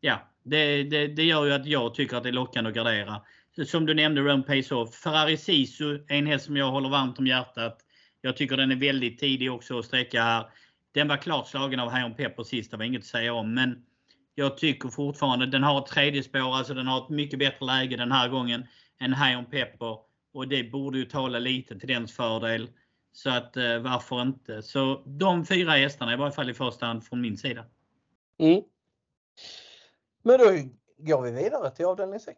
[0.00, 3.22] ja, det, det, det, gör ju att jag tycker att det är lockande att gardera.
[3.66, 4.94] Som du nämnde, Rome Pace Off.
[4.94, 7.78] Ferrari Sisu är en häst som jag håller varmt om hjärtat.
[8.20, 10.46] Jag tycker den är väldigt tidig också att sträcka här.
[10.94, 13.54] Den var klart slagen av Hion Pepper sist, det var inget att säga om.
[13.54, 13.84] Men
[14.34, 17.96] jag tycker fortfarande, den har ett tredje spår, alltså den har ett mycket bättre läge
[17.96, 18.66] den här gången
[19.00, 19.98] än Hion Pepper.
[20.32, 22.70] Och det borde ju tala lite till dens fördel.
[23.12, 24.62] Så att eh, varför inte?
[24.62, 27.64] Så de fyra hästarna i varje fall i första hand från min sida.
[28.38, 28.62] Mm.
[30.22, 30.44] Men då
[30.98, 32.36] går vi vidare till avdelning 6.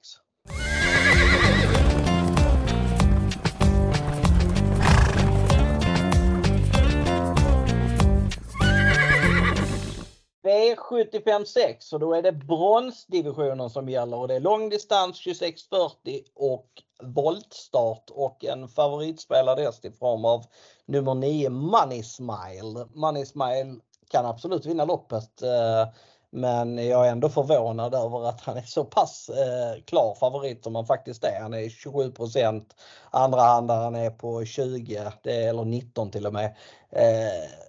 [10.47, 16.67] V75 och då är det bronsdivisionen som gäller och det är långdistans 2640 och
[17.03, 20.45] voltstart och en favoritspelad häst i form av
[20.87, 22.87] nummer 9 Money Smile.
[22.95, 23.77] Money Smile
[24.11, 25.89] kan absolut vinna loppet eh,
[26.31, 30.75] men jag är ändå förvånad över att han är så pass eh, klar favorit som
[30.75, 31.41] han faktiskt är.
[31.41, 32.65] Han är 27%
[33.11, 36.57] Andra handaren är på 20 eller 19 till och med.
[36.91, 37.66] Eh,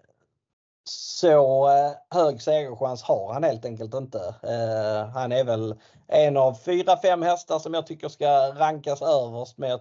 [0.89, 4.35] så eh, hög segerchans har han helt enkelt inte.
[4.43, 5.75] Eh, han är väl
[6.07, 9.79] en av fyra, fem hästar som jag tycker ska rankas överst men jag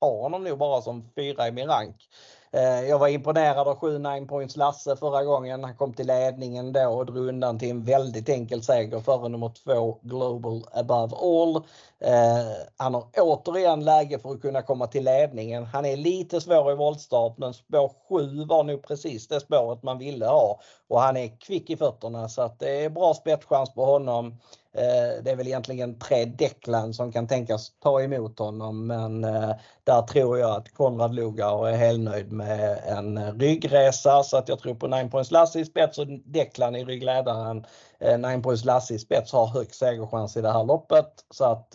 [0.00, 2.08] har honom nog bara som fyra i min rank.
[2.54, 5.64] Eh, jag var imponerad av 7 9 points Lasse förra gången.
[5.64, 9.52] Han kom till ledningen då och drog undan till en väldigt enkel seger före nummer
[9.64, 11.56] 2 Global Above All.
[11.98, 15.64] Eh, han har återigen läge för att kunna komma till ledningen.
[15.64, 19.98] Han är lite svår i voltstart men spår 7 var nog precis det spåret man
[19.98, 20.60] ville ha.
[20.88, 24.38] Och han är kvick i fötterna så att det är bra spetschans på honom.
[24.74, 29.50] Eh, det är väl egentligen tre Declan som kan tänkas ta emot honom men eh,
[29.84, 34.74] där tror jag att Konrad Lugauer är helnöjd med en ryggresa så att jag tror
[34.74, 37.66] på 9 points Lasse i spets och Declan i ryggledaren.
[37.98, 41.74] Eh, 9 points Lasse i spets har hög segerchans i det här loppet så att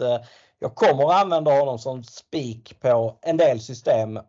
[0.60, 4.20] jag kommer att använda honom som spik på en del system.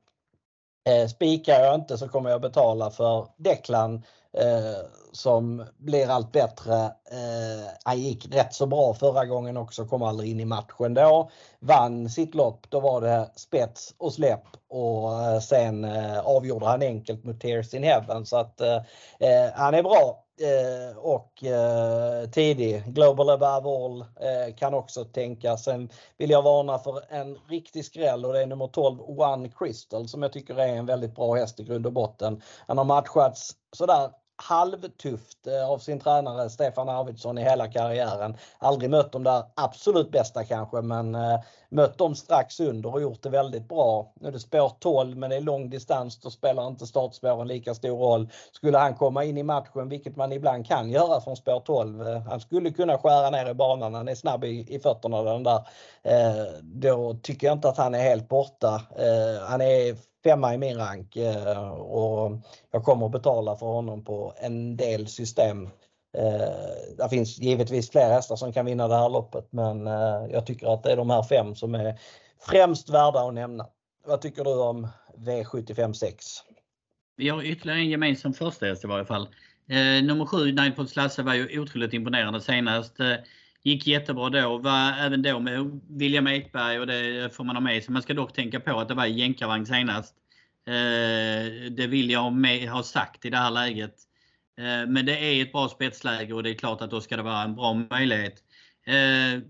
[1.11, 4.03] Spikar jag inte så kommer jag betala för Declan
[4.37, 6.75] Eh, som blir allt bättre.
[6.85, 11.31] Eh, han gick rätt så bra förra gången också, kom aldrig in i matchen då.
[11.61, 15.85] Vann sitt lopp, då var det spets och släpp och eh, sen
[16.25, 18.61] avgjorde han enkelt mot Tears in Heaven så att
[19.55, 22.83] han är bra Eh, och eh, tidig.
[22.87, 25.65] Global above all eh, kan också tänkas.
[25.65, 30.09] Sen vill jag varna för en riktig skräll och det är nummer 12 One Crystal
[30.09, 32.43] som jag tycker är en väldigt bra häst i grund och botten.
[32.67, 34.11] Han har matchats sådär
[34.43, 38.37] halvtufft eh, av sin tränare Stefan Arvidsson i hela karriären.
[38.59, 43.23] Aldrig mött de där absolut bästa kanske men eh, mött dem strax under och gjort
[43.23, 44.13] det väldigt bra.
[44.21, 47.75] Nu är det spår 12 men det är lång distans, då spelar inte startspåren lika
[47.75, 48.29] stor roll.
[48.53, 52.23] Skulle han komma in i matchen, vilket man ibland kan göra från spår 12, eh,
[52.23, 55.61] han skulle kunna skära ner i banan, han är snabb i, i fötterna den där.
[56.63, 58.83] Då tycker jag inte att han är helt borta.
[59.49, 62.41] Han är femma i min rank eh, och
[62.71, 65.65] jag kommer att betala för honom på en del system.
[66.19, 70.47] Eh, det finns givetvis fler hästar som kan vinna det här loppet men eh, jag
[70.47, 71.99] tycker att det är de här fem som är
[72.41, 73.67] främst värda att nämna.
[74.07, 76.27] Vad tycker du om V75 6?
[77.17, 79.29] Vi har ytterligare en gemensam första häst i varje fall.
[80.03, 82.97] Nummer 7, Nine Points Lasse var ju otroligt imponerande senast.
[83.69, 87.85] Gick jättebra då, var även då med William Ekberg och det får man ha med
[87.85, 87.93] sig.
[87.93, 90.15] Man ska dock tänka på att det var jänkarvagn senast.
[90.67, 92.31] Eh, det vill jag
[92.71, 93.95] ha sagt i det här läget.
[94.59, 97.23] Eh, men det är ett bra spetsläge och det är klart att då ska det
[97.23, 98.35] vara en bra möjlighet.
[98.87, 99.43] Eh,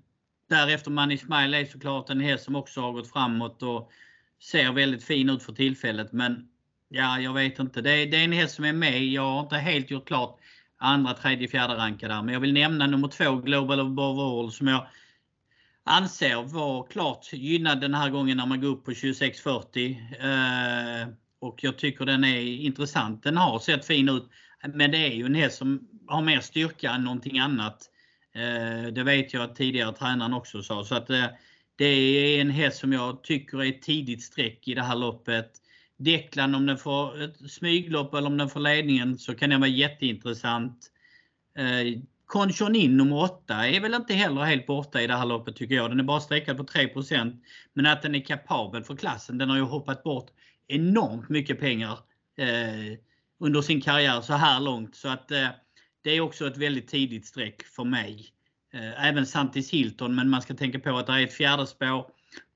[0.49, 3.91] därefter Money Smile är såklart en häst som också har gått framåt och
[4.43, 6.13] ser väldigt fin ut för tillfället.
[6.13, 6.49] Men
[6.89, 7.81] ja, jag vet inte.
[7.81, 9.05] Det är en häst som är med.
[9.05, 10.39] Jag har inte helt gjort klart
[10.79, 12.23] andra, tredje, fjärde rankade där.
[12.23, 14.87] Men jag vill nämna nummer två, Global Above All som jag
[15.85, 21.03] anser var klart gynnad den här gången när man går upp på 26.40.
[21.03, 21.09] Eh,
[21.41, 23.23] och jag tycker den är intressant.
[23.23, 24.29] Den har sett fin ut.
[24.75, 27.91] Men det är ju en häst som har mer styrka än någonting annat.
[28.35, 30.85] Eh, det vet jag att tidigare tränaren också sa.
[30.85, 31.27] Så att eh,
[31.77, 35.51] det är en häst som jag tycker är ett tidigt streck i det här loppet.
[35.99, 39.71] Declan om den får ett smyglopp eller om den får ledningen så kan den vara
[39.71, 40.91] jätteintressant.
[41.59, 45.57] Eh, Conchon In nummer 8 är väl inte heller helt borta i det här loppet
[45.57, 45.91] tycker jag.
[45.91, 47.43] Den är bara sträckad på 3%.
[47.73, 49.39] Men att den är kapabel för klassen.
[49.39, 50.31] Den har ju hoppat bort
[50.69, 51.99] enormt mycket pengar
[52.37, 52.99] eh,
[53.41, 54.97] under sin karriär så här långt.
[54.97, 55.49] Så att eh,
[56.03, 58.27] det är också ett väldigt tidigt streck för mig.
[58.97, 62.07] Även Santis Hilton men man ska tänka på att det är ett fjärde spår.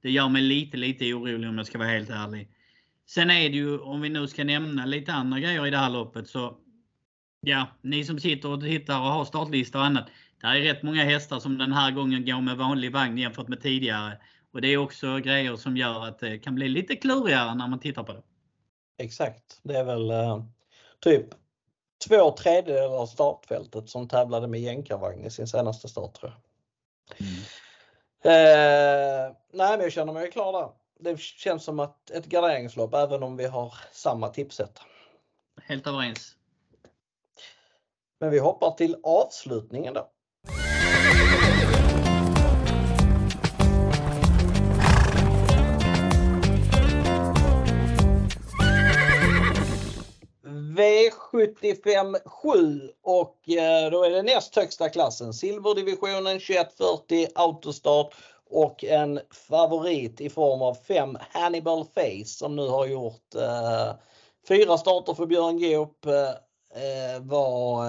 [0.02, 2.48] Det gör mig lite orolig om jag ska vara helt ärlig.
[3.14, 5.90] Sen är det ju om vi nu ska nämna lite andra grejer i det här
[5.90, 6.56] loppet så
[7.40, 10.06] ja, ni som sitter och tittar och har startlista och annat.
[10.40, 13.62] Det är rätt många hästar som den här gången går med vanlig vagn jämfört med
[13.62, 14.18] tidigare.
[14.52, 17.80] Och det är också grejer som gör att det kan bli lite klurigare när man
[17.80, 18.22] tittar på det.
[18.98, 20.12] Exakt, det är väl
[21.00, 21.26] typ
[22.08, 26.38] två tredjedelar av startfältet som tävlade med jänkarvagn i sin senaste start tror jag.
[28.24, 30.81] Eh, nej men jag känner mig klar där.
[31.02, 34.78] Det känns som att ett garderingslopp även om vi har samma tipset.
[35.62, 36.36] Helt överens.
[38.20, 40.10] Men vi hoppar till avslutningen då.
[50.76, 53.40] V75 7 och
[53.90, 55.34] då är det näst högsta klassen.
[55.34, 58.14] Silverdivisionen 2140 autostart
[58.52, 63.94] och en favorit i form av 5 Hannibal Face som nu har gjort eh,
[64.48, 66.06] fyra starter för Björn Goop.
[66.06, 66.12] Eh,
[66.82, 67.86] eh, var,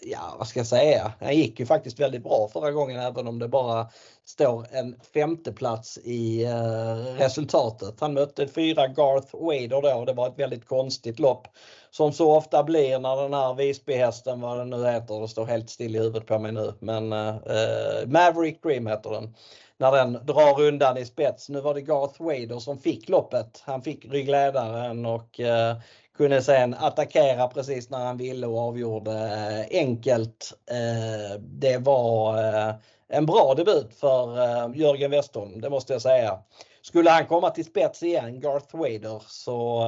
[0.00, 3.38] ja vad ska jag säga, han gick ju faktiskt väldigt bra förra gången även om
[3.38, 3.88] det bara
[4.24, 6.46] står en femteplats i
[7.18, 8.00] resultatet.
[8.00, 11.48] Han mötte fyra Garth Wader då och det var ett väldigt konstigt lopp.
[11.90, 15.70] Som så ofta blir när den här Visbyhästen, vad den nu heter, det står helt
[15.70, 16.74] still i huvudet på mig nu.
[16.78, 19.34] Men eh, Maverick Dream heter den.
[19.76, 21.48] När den drar undan i spets.
[21.48, 23.62] Nu var det Garth Wader som fick loppet.
[23.66, 25.76] Han fick ryggledaren och eh,
[26.16, 30.52] kunde sen attackera precis när han ville och avgjorde eh, enkelt.
[31.38, 32.36] Det var
[33.08, 34.36] en bra debut för
[34.74, 36.38] Jörgen Westholm, det måste jag säga.
[36.82, 39.84] Skulle han komma till spets igen, Garth Wader, så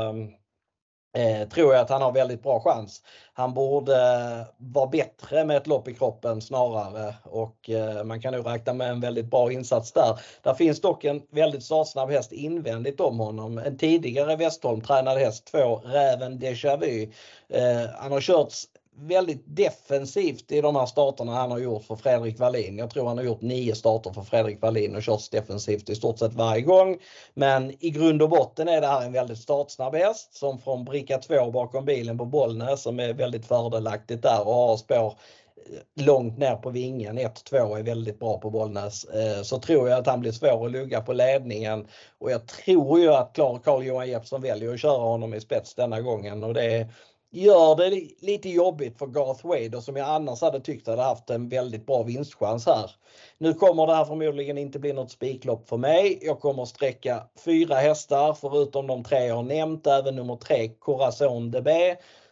[1.13, 3.03] eh, tror jag att han har väldigt bra chans.
[3.35, 8.35] Han borde eh, vara bättre med ett lopp i kroppen snarare och eh, man kan
[8.35, 10.21] nog räkna med en väldigt bra insats där.
[10.43, 13.59] Där finns dock en väldigt startsnabb häst invändigt om honom.
[13.59, 17.03] En tidigare Westholm tränad häst, två Räven Déjà Vu.
[17.49, 18.67] Eh, han har körts
[18.97, 22.79] väldigt defensivt i de här starterna han har gjort för Fredrik Wallin.
[22.79, 26.19] Jag tror han har gjort nio starter för Fredrik Wallin och kört defensivt i stort
[26.19, 26.99] sett varje gång.
[27.35, 31.19] Men i grund och botten är det här en väldigt startsnabb häst som från bricka
[31.19, 36.39] 2 bakom bilen på Bollnäs som är väldigt fördelaktigt där och har spår eh, långt
[36.39, 37.19] ner på vingen.
[37.19, 39.05] 1-2 är väldigt bra på Bollnäs.
[39.05, 41.87] Eh, så tror jag att han blir svår att lugga på ledningen
[42.19, 46.45] och jag tror ju att Carl-Johan Jeppsson väljer att köra honom i spets denna gången
[46.45, 46.89] och det
[47.33, 51.49] gör det lite jobbigt för Garth Wade som jag annars hade tyckt hade haft en
[51.49, 52.91] väldigt bra vinstchans här.
[53.39, 56.19] Nu kommer det här förmodligen inte bli något spiklopp för mig.
[56.23, 61.51] Jag kommer sträcka fyra hästar förutom de tre jag har nämnt, även nummer tre Corazon
[61.51, 61.69] DB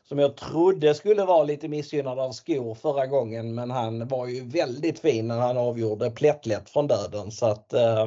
[0.09, 4.49] som jag trodde skulle vara lite missgynnad av skor förra gången men han var ju
[4.49, 8.07] väldigt fin när han avgjorde plättlätt från döden så att eh,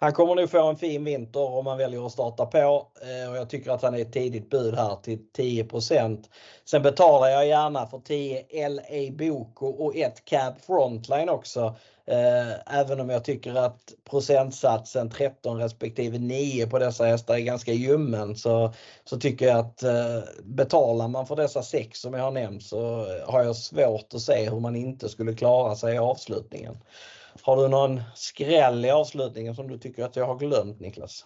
[0.00, 3.36] han kommer nog få en fin vinter om han väljer att starta på eh, och
[3.36, 6.24] jag tycker att han är ett tidigt bud här till 10%
[6.64, 11.74] Sen betalar jag gärna för 10 LA Boko och 1 Cab Frontline också.
[12.06, 17.72] Eh, även om jag tycker att procentsatsen 13 respektive 9 på dessa hästar är ganska
[17.72, 18.72] ljummen så,
[19.04, 23.06] så tycker jag att eh, betalar man för dessa sex som jag har nämnt så
[23.26, 26.76] har jag svårt att se hur man inte skulle klara sig i avslutningen.
[27.42, 31.24] Har du någon skräll i avslutningen som du tycker att jag har glömt Niklas?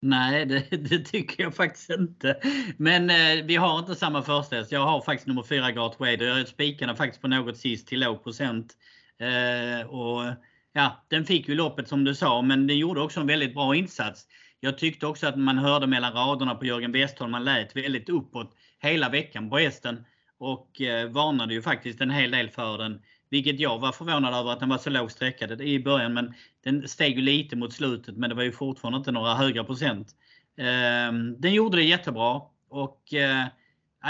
[0.00, 2.40] Nej, det, det, tycker jag faktiskt inte.
[2.76, 6.38] Men eh, vi har inte samma första Jag har faktiskt nummer 4 Gart Wade och
[6.38, 8.76] jag spikade faktiskt på något sist till låg procent.
[9.18, 10.32] Eh, och,
[10.72, 13.74] ja, den fick ju loppet som du sa, men den gjorde också en väldigt bra
[13.74, 14.26] insats.
[14.60, 18.54] Jag tyckte också att man hörde mellan raderna på Jörgen Westholm, man lät väldigt uppåt
[18.78, 20.04] hela veckan på hästen
[20.38, 23.02] och eh, varnade ju faktiskt en hel del för den.
[23.30, 26.14] Vilket jag var förvånad över att den var så lågt sträckad i början.
[26.14, 29.64] Men den steg ju lite mot slutet men det var ju fortfarande inte några höga
[29.64, 30.14] procent.
[30.58, 32.40] Ehm, den gjorde det jättebra.
[32.68, 33.44] Och eh,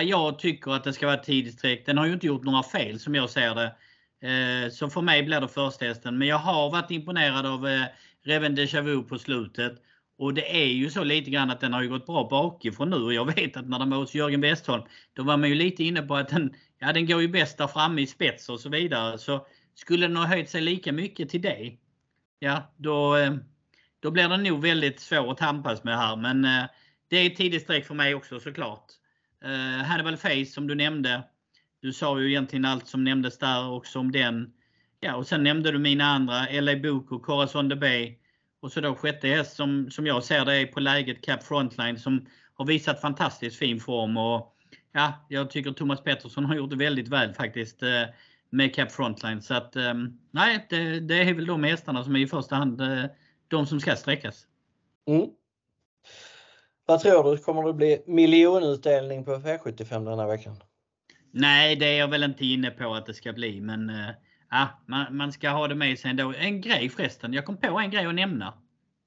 [0.02, 1.86] jag tycker att det ska vara tidigt streck.
[1.86, 3.76] Den har ju inte gjort några fel som jag ser det.
[4.22, 6.18] Ehm, så för mig blir det första hästen.
[6.18, 7.84] Men jag har varit imponerad av eh,
[8.24, 9.82] Reven Deja Vu på slutet.
[10.18, 12.96] Och det är ju så lite grann att den har ju gått bra bakifrån nu
[12.96, 15.84] och jag vet att när den var hos Jörgen Westholm då var man ju lite
[15.84, 18.68] inne på att den, ja, den går ju bäst där framme i spets och så
[18.68, 19.18] vidare.
[19.18, 21.76] Så skulle den ha höjt sig lika mycket till det,
[22.38, 23.34] ja då, eh,
[24.00, 26.16] då blir den nog väldigt svår att tampas med här.
[26.16, 26.64] Men eh,
[27.08, 28.84] det är ett tidigt streck för mig också såklart.
[29.44, 31.22] Eh, Hannibal Face som du nämnde.
[31.80, 34.52] Du sa ju egentligen allt som nämndes där också om den.
[35.00, 38.18] Ja, och sen nämnde du mina andra, LA Book och Corazon de Bay.
[38.60, 41.98] Och så då sjätte häst som, som jag ser det är på läget Cap Frontline
[41.98, 44.16] som har visat fantastiskt fin form.
[44.16, 44.56] Och
[44.92, 48.02] ja, jag tycker Thomas Pettersson har gjort det väldigt väl faktiskt eh,
[48.50, 49.42] med Cap Frontline.
[49.42, 52.80] Så att ehm, nej, det, det är väl de hästarna som är i första hand
[52.80, 53.04] eh,
[53.48, 54.46] de som ska sträckas.
[55.06, 55.26] Mm.
[56.86, 60.56] Vad tror du, kommer det bli miljonutdelning på V75 den här veckan?
[61.30, 63.90] Nej, det är jag väl inte inne på att det ska bli, men
[64.50, 66.34] ja, man, man, ska ha det med sig ändå.
[66.38, 68.54] En grej förresten, jag kom på en grej att nämna.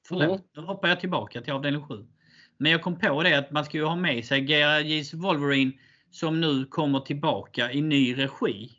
[0.07, 0.41] Förlåt, mm.
[0.53, 2.05] då hoppar jag tillbaka till avdelning 7.
[2.57, 5.71] Men jag kom på det att man ska ju ha med sig GRJs Wolverine
[6.11, 8.71] som nu kommer tillbaka i ny regi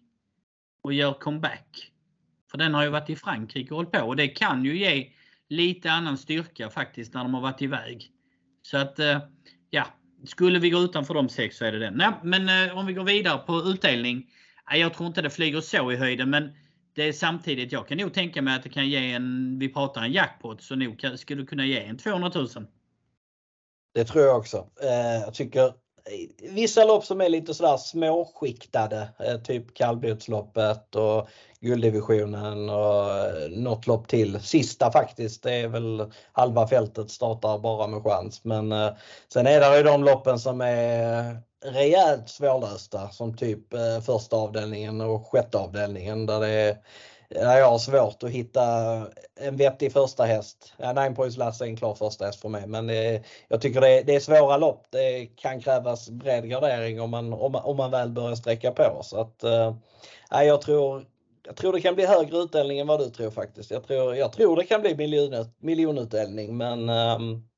[0.82, 1.92] och gör comeback.
[2.50, 5.12] För den har ju varit i Frankrike och hållit på och det kan ju ge
[5.48, 8.10] lite annan styrka faktiskt när de har varit iväg.
[8.62, 9.18] Så att eh,
[9.70, 9.86] ja,
[10.24, 11.94] skulle vi gå utanför de sex så är det den.
[11.94, 14.26] Nej, men eh, om vi går vidare på utdelning.
[14.78, 16.50] Jag tror inte det flyger så i höjden men
[16.94, 20.02] det är samtidigt, jag kan nog tänka mig att det kan ge en, vi pratar
[20.02, 22.48] en jackpot, så nog skulle kunna ge en 200 000.
[23.94, 24.66] Det tror jag också.
[24.82, 25.72] Eh, jag tycker eh,
[26.50, 31.28] vissa lopp som är lite sådär småskiktade, eh, typ kallblodsloppet och
[31.60, 34.40] gulddivisionen och eh, något lopp till.
[34.40, 38.44] Sista faktiskt, det är väl halva fältet startar bara med chans.
[38.44, 38.90] Men eh,
[39.32, 45.00] sen är det ju de loppen som är rejält svårlösta som typ eh, första avdelningen
[45.00, 46.76] och sjätte avdelningen där det är
[47.34, 48.62] där jag har svårt att hitta
[49.40, 50.72] en vettig första häst.
[50.76, 53.80] Ja, Nine Points Lasse är en klar första häst för mig men det, jag tycker
[53.80, 54.86] det är, det är svåra lopp.
[54.90, 59.00] Det kan krävas bred gardering om man, om man, om man väl börjar sträcka på.
[59.02, 61.06] Så att, äh, jag, tror,
[61.46, 63.70] jag tror det kan bli högre utdelning än vad du tror faktiskt.
[63.70, 67.49] Jag tror, jag tror det kan bli miljon, miljonutdelning men ähm,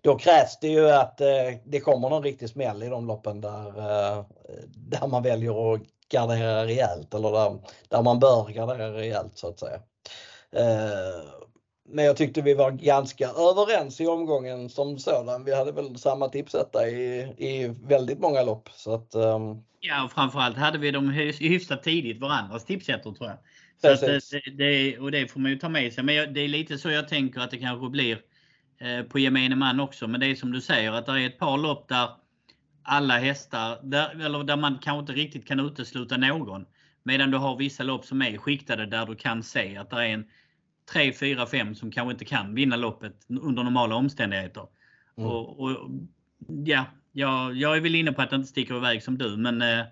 [0.00, 1.26] då krävs det ju att äh,
[1.64, 4.24] det kommer någon riktig smäll i de loppen där, äh,
[4.74, 5.80] där man väljer att
[6.12, 7.58] gardera rejält eller där,
[7.88, 9.80] där man bör gardera rejält så att säga.
[10.56, 11.42] Eh,
[11.88, 15.44] men jag tyckte vi var ganska överens i omgången som sådan.
[15.44, 18.68] Vi hade väl samma tipsetta i, i väldigt många lopp.
[18.74, 19.64] Så att, um...
[19.80, 21.10] Ja, och framförallt hade vi dem
[21.40, 23.38] hyfsat tidigt varandras tipsettor tror jag.
[23.98, 24.20] Så det,
[24.58, 26.04] det, och det får man ju ta med sig.
[26.04, 28.18] Men det är lite så jag tänker att det kanske blir eh,
[29.08, 30.08] på gemene man också.
[30.08, 32.08] Men det är som du säger att det är ett par lopp där
[32.82, 36.66] alla hästar, där, eller där man kanske inte riktigt kan utesluta någon.
[37.02, 40.08] Medan du har vissa lopp som är skiktade där du kan se att det är
[40.08, 40.24] en
[40.92, 44.66] 3, 4, 5 som kanske inte kan vinna loppet under normala omständigheter.
[45.16, 45.30] Mm.
[45.30, 45.90] Och, och,
[46.64, 49.62] ja, jag, jag är väl inne på att det inte sticker iväg som du men
[49.62, 49.84] eh,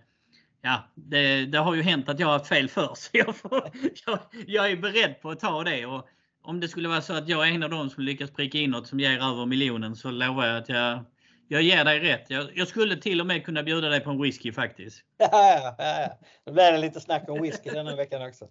[0.62, 3.70] ja, det, det, har ju hänt att jag har haft fel för så jag, får,
[4.06, 5.86] jag, jag, är beredd på att ta det.
[5.86, 6.08] Och
[6.42, 8.70] om det skulle vara så att jag är en av dem som lyckas pricka in
[8.70, 11.04] något som ger över miljonen så lovar jag att jag,
[11.48, 12.30] jag ger dig rätt.
[12.30, 15.04] Jag, jag, skulle till och med kunna bjuda dig på en whisky faktiskt.
[15.18, 16.18] Ja, ja, ja.
[16.44, 18.48] Då blir det lite snack om whisky denna veckan också.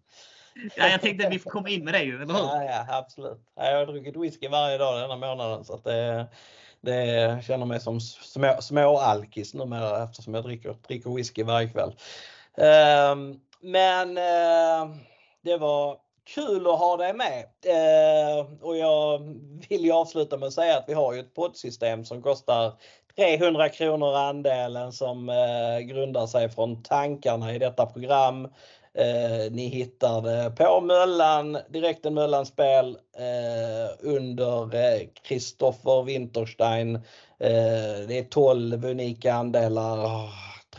[0.75, 2.39] Ja, jag tänkte att vi får komma in med det ju, eller hur?
[2.39, 3.39] Ja, ja absolut.
[3.55, 6.27] Jag har druckit whisky varje dag denna månaden så att det,
[6.81, 11.95] det känner mig som små, små alkis numera eftersom jag dricker, dricker whisky varje kväll.
[12.57, 14.95] Um, men uh,
[15.41, 15.97] det var
[16.35, 17.45] kul att ha dig med.
[17.65, 19.19] Eh, och jag
[19.69, 22.73] vill ju avsluta med att säga att vi har ju ett poddsystem som kostar
[23.15, 28.45] 300 kronor andelen som eh, grundar sig från tankarna i detta program.
[28.93, 34.69] Eh, ni hittar det på Möllan, direkten Möllan-spel eh, under
[35.23, 36.95] Kristoffer eh, Winterstein.
[37.39, 40.29] Eh, det är 12 unika andelar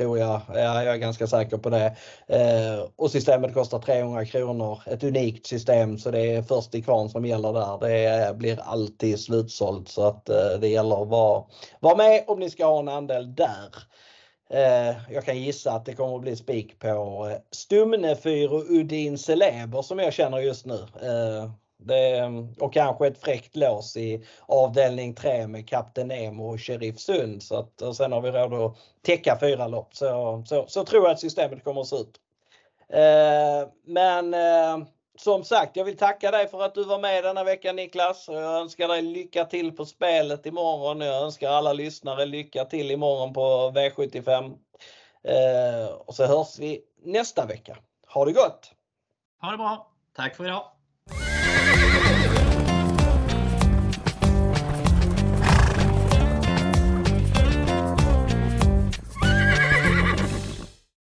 [0.01, 0.41] tror jag.
[0.49, 1.97] Ja, jag är ganska säker på det.
[2.27, 4.83] Eh, och systemet kostar 300 kronor.
[4.87, 7.89] Ett unikt system så det är först i kvarn som gäller där.
[7.89, 11.45] Det blir alltid slutsålt så att eh, det gäller att vara,
[11.81, 13.75] vara med om ni ska ha en andel där.
[14.51, 19.19] Eh, jag kan gissa att det kommer att bli spik på eh, Stumnefyr och Udin
[19.19, 20.79] Celeber som jag känner just nu.
[21.03, 21.51] Eh,
[21.83, 22.23] det,
[22.61, 27.43] och kanske ett fräckt lås i avdelning 3 med Kapten Nemo och Sheriff Sund.
[27.43, 29.95] Så att, och sen har vi råd att täcka fyra lopp.
[29.95, 32.21] Så, så, så tror jag att systemet kommer att se ut.
[32.89, 34.87] Eh, men eh,
[35.19, 38.29] som sagt, jag vill tacka dig för att du var med denna vecka Niklas.
[38.29, 41.01] Jag önskar dig lycka till på spelet imorgon.
[41.01, 44.57] Jag önskar alla lyssnare lycka till imorgon på V75.
[45.23, 47.77] Eh, och så hörs vi nästa vecka.
[48.07, 48.73] Ha det gott!
[49.41, 49.91] Ha det bra!
[50.17, 50.80] Tack för idag!